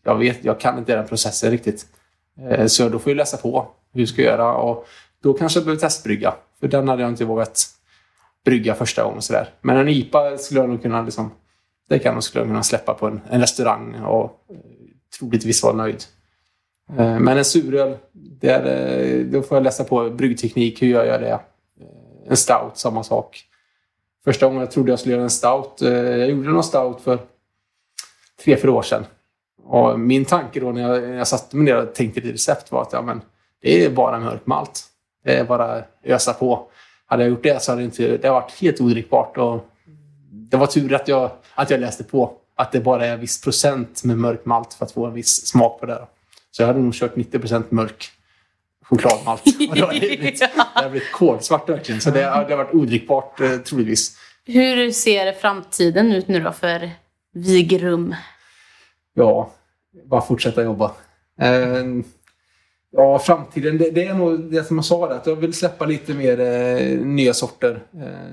[0.07, 1.87] Jag vet, jag kan inte den processen riktigt.
[2.51, 4.55] Eh, så då får jag läsa på hur jag ska göra.
[4.55, 4.87] Och
[5.23, 6.35] då kanske jag behöver testbrygga.
[6.61, 7.67] För den hade jag inte vågat
[8.45, 9.23] brygga första gången.
[9.23, 9.49] Sådär.
[9.61, 11.03] Men en IPA skulle jag nog kunna...
[11.03, 11.31] Liksom,
[11.89, 14.57] det kan jag skulle jag kunna släppa på en, en restaurang och eh,
[15.19, 16.05] troligtvis vara nöjd.
[16.99, 20.83] Eh, men en suröl, där, då får jag läsa på bryggteknik.
[20.83, 21.41] Hur gör jag det?
[22.29, 23.45] En stout, samma sak.
[24.25, 25.83] Första gången jag trodde jag skulle göra en stout.
[25.83, 27.19] Eh, jag gjorde någon stout för
[28.45, 29.07] tre, fyra år sedan.
[29.65, 32.73] Och min tanke då när jag, när jag satte mig ner och tänkte i recept
[32.73, 33.21] var att ja, men,
[33.63, 34.85] det är bara mörk malt.
[35.25, 36.69] Det är bara ösa på.
[37.07, 39.37] Hade jag gjort det så hade det, inte, det varit helt odrickbart.
[39.37, 39.67] Och
[40.31, 43.43] det var tur att jag, att jag läste på att det bara är en viss
[43.43, 46.07] procent med mörk malt för att få en viss smak på det.
[46.51, 48.11] Så jag hade nog kört 90 procent mörk
[48.85, 49.43] chokladmalt.
[49.69, 52.01] Och det har blivit, det har blivit kolsvart verkligen.
[52.01, 54.17] Så det, har- det har varit odrickbart eh, troligtvis.
[54.47, 56.91] Hur ser framtiden ut nu då för
[57.35, 58.15] Vigrum?
[59.15, 59.51] Ja,
[60.05, 60.93] bara fortsätta jobba.
[61.41, 61.85] Eh,
[62.91, 65.87] ja, framtiden, det, det är nog det som jag sa, där, att jag vill släppa
[65.87, 67.83] lite mer eh, nya sorter.
[67.95, 68.31] Eh,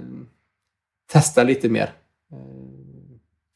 [1.11, 1.91] testa lite mer.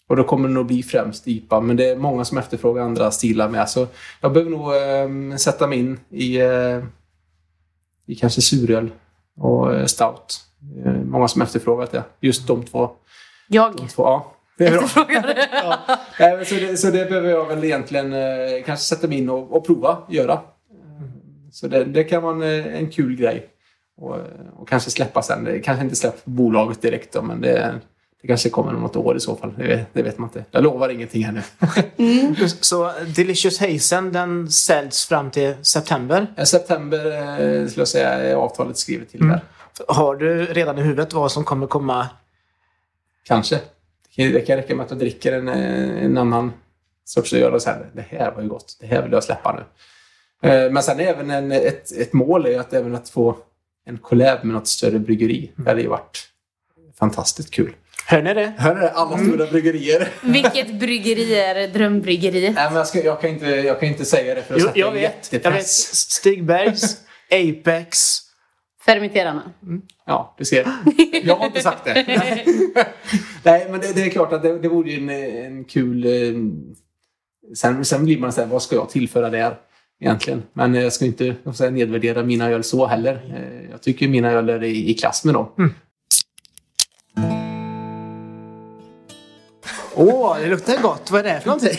[0.06, 2.84] Eh, och då kommer det nog bli främst IPA, men det är många som efterfrågar
[2.84, 3.70] andra stilar med.
[3.70, 3.88] Så
[4.22, 4.76] jag behöver nog
[5.32, 6.84] eh, sätta mig in i, eh,
[8.08, 8.92] i kanske suröl
[9.38, 10.42] och eh, stout.
[10.86, 12.04] Eh, många som efterfrågat det.
[12.20, 12.90] Just de två.
[13.48, 14.32] Jag De två ja.
[14.58, 14.88] Det är bra.
[16.20, 16.36] ja.
[16.38, 19.56] Men Så, det, så det behöver jag väl egentligen eh, kanske sätta mig in och,
[19.56, 20.34] och prova göra.
[20.34, 20.40] Eh,
[21.52, 23.50] Så det, det kan vara en, en kul grej.
[23.98, 24.18] Och,
[24.58, 25.44] och kanske släppa sen.
[25.44, 27.76] Det kanske inte släpps på bolaget direkt då, men det,
[28.26, 29.54] Det kanske kommer om något år i så fall.
[29.58, 30.46] Det vet, det vet man inte.
[30.52, 31.42] Jag lovar ingenting ännu.
[32.62, 36.46] Så Delicious Hazen den säljs fram till september.
[36.46, 39.42] September eh, skulle jag säga är avtalet skrivet till där.
[39.88, 42.08] Har du redan i huvudet vad som kommer komma?
[43.24, 43.60] Kanske.
[44.16, 46.54] Det kan- räcka med att jag dricker en, eh, en annan
[47.06, 48.78] sorts öl och säger det här var ju gott.
[48.82, 49.66] Det här vill jag släppa
[50.42, 50.50] nu.
[50.50, 53.38] Eh, Men sen är även en, ett, ett mål är att även att få
[53.86, 55.52] en collab med något större bryggeri.
[55.56, 56.30] Det hade ju varit
[57.00, 57.76] fantastiskt kul.
[58.08, 58.54] Hör ni det?
[58.58, 58.88] Hör ni?
[58.94, 60.08] Alla stora bryggerier.
[60.24, 62.56] Vilket bryggeri är drömbryggeriet?
[62.56, 64.68] Nej, men jag, ska, jag, kan inte, jag kan inte säga det för att Jo,
[64.68, 65.04] sätta jag en vet.
[65.04, 65.34] Jag vet.
[65.34, 65.96] jättepress.
[66.12, 66.98] Stigbergs,
[67.32, 68.00] Apex.
[68.86, 69.52] Fermenterarna.
[70.06, 70.68] Ja, du ser.
[71.24, 71.94] Jag har inte sagt det.
[73.44, 75.10] Nej, men det, det är klart att det, det vore ju en,
[75.46, 76.06] en kul...
[76.06, 76.34] eh,
[77.56, 79.56] Sen, sen blir man så här, vad ska jag tillföra där
[80.02, 80.44] egentligen?
[80.54, 83.14] Men jag ska inte jag säga, nedvärdera mina öl så heller.
[83.38, 85.74] Eh, Jag tycker mina öl är i, i klass med dem.
[89.96, 91.12] Åh, det luktar gott.
[91.12, 91.78] Vad är det för någonting?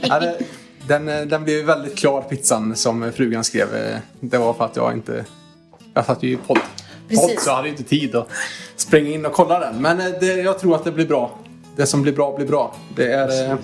[0.02, 0.38] Ja, det,
[0.86, 3.74] den, eh, den blev väldigt klar pizzan som frugan skrev.
[3.76, 5.24] Eh, Det var för att jag inte...
[5.94, 6.58] Jag satt ju i podd.
[7.08, 7.26] Precis.
[7.26, 8.28] podd så jag hade inte tid att
[8.76, 9.82] springa in och kolla den.
[9.82, 11.38] Men eh, det, jag tror att det blir bra.
[11.76, 12.76] Det som blir bra blir bra.
[12.96, 13.56] Det är eh,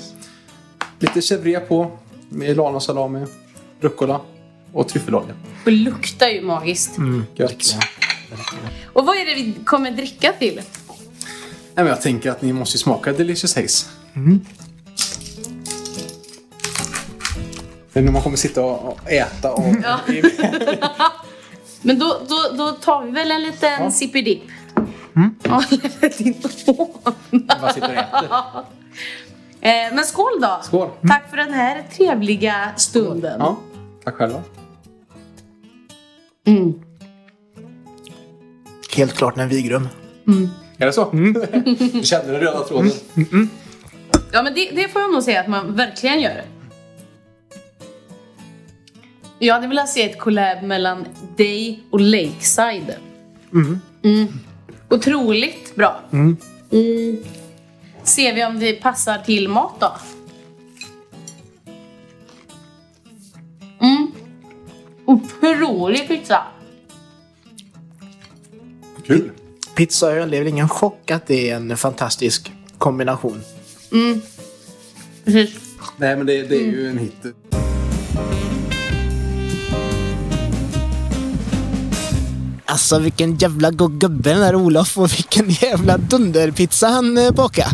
[0.98, 1.90] lite chèvre på
[2.28, 3.26] med salami,
[3.80, 4.20] rucola
[4.72, 5.34] och tryffelolja.
[5.66, 6.96] Och luktar ju magiskt.
[7.34, 7.76] Gött.
[8.92, 10.60] Och vad är det vi kommer dricka till?
[11.74, 13.86] Nej, men jag tänker att ni måste smaka Delicious Haze.
[17.92, 19.62] Det är när man kommer sitta och äta och...
[21.82, 23.90] Men då, då, då tar vi väl en liten Ja.
[23.90, 24.42] sippidipp.
[25.42, 25.64] Ja,
[26.18, 26.88] din telefon.
[27.60, 28.64] Man sitter och äter.
[29.60, 30.60] Eh, Men skål då!
[30.62, 30.88] Skål.
[31.08, 33.36] Tack för den här trevliga stunden.
[33.40, 33.58] Ja,
[34.04, 34.42] tack själva.
[38.96, 39.88] Helt klart en Vigrum.
[40.80, 41.10] Är det så?
[41.12, 42.92] Du kände den röda tråden?
[44.32, 46.44] Ja, men det, det får jag nog säga att man verkligen gör.
[49.38, 51.06] Jag hade velat se ett collab mellan
[51.36, 52.96] dig och Lakeside.
[53.52, 53.80] Mm.
[54.88, 56.00] Otroligt bra.
[56.12, 56.36] Mm.
[58.02, 59.92] Ser vi om det passar till mat då?
[63.80, 64.12] Mm.
[65.04, 66.42] Otrolig pizza.
[69.06, 69.30] Kul.
[69.80, 73.42] Pizza och öl, det är väl ingen chock att det är en fantastisk kombination.
[75.24, 75.50] Precis.
[75.96, 77.12] Nej, men det, det är ju en hit.
[82.64, 87.70] Alltså vilken jävla god gubbe den där Olof och vilken jävla dunderpizza han eh, bakade.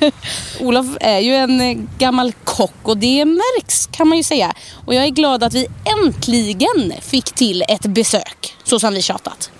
[0.60, 4.54] Olof är ju en eh, gammal kock och det märks kan man ju säga.
[4.86, 5.66] Och jag är glad att vi
[6.04, 9.50] äntligen fick till ett besök, så som vi tjatat.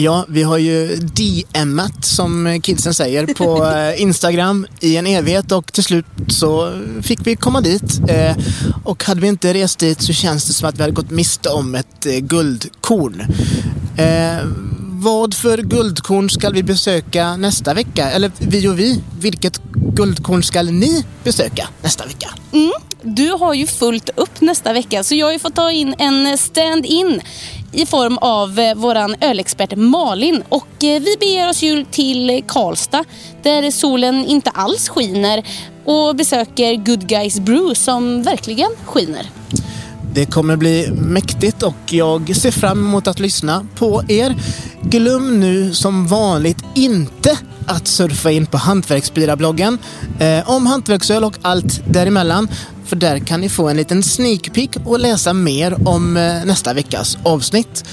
[0.00, 5.72] Ja, vi har ju DMat som kidsen säger på eh, Instagram i en evighet och
[5.72, 6.72] till slut så
[7.02, 8.00] fick vi komma dit.
[8.08, 8.36] Eh,
[8.84, 11.48] Och hade vi inte rest dit så känns det som att vi hade gått miste
[11.48, 13.22] om ett eh, guldkorn.
[15.02, 18.10] Vad för guldkorn ska vi besöka nästa vecka?
[18.10, 19.60] Eller vi och vi, vilket
[19.94, 22.30] guldkorn ska ni besöka nästa vecka?
[23.02, 26.38] Du har ju fullt upp nästa vecka så jag har ju fått ta in en
[26.38, 27.20] stand-in
[27.72, 33.04] i form av eh, våran ölexpert Malin och eh, vi beger oss ju till Karlstad
[33.42, 35.42] där solen inte alls skiner
[35.84, 39.30] och besöker Good Guys Brew som verkligen skiner.
[40.14, 44.34] Det kommer bli mäktigt och jag ser fram emot att lyssna på er.
[44.82, 49.78] Glöm nu som vanligt inte att surfa in på Hantverksbira-bloggen
[50.18, 52.48] eh, om hantverksöl och allt däremellan.
[52.90, 56.74] För där kan ni få en liten sneak peek och läsa mer om eh, nästa
[56.74, 57.84] veckas avsnitt.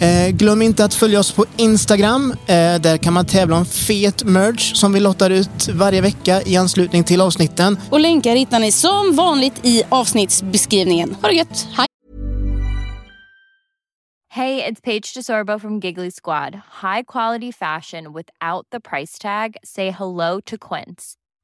[0.00, 2.30] Eh, glöm inte att följa oss på Instagram.
[2.30, 6.56] Eh, där kan man tävla om fet merch som vi lottar ut varje vecka i
[6.56, 7.78] anslutning till avsnitten.
[7.90, 11.16] Och länkar hittar ni som vanligt i avsnittsbeskrivningen.
[11.22, 11.86] Ha det gött, hej!
[14.32, 16.54] Hey, it's Paige DeSorbo from Giggly Squad.
[16.82, 19.56] High quality fashion without the price tag.
[19.64, 21.19] Say hello to Quince.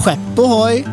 [0.00, 0.84] Skepp ohoj!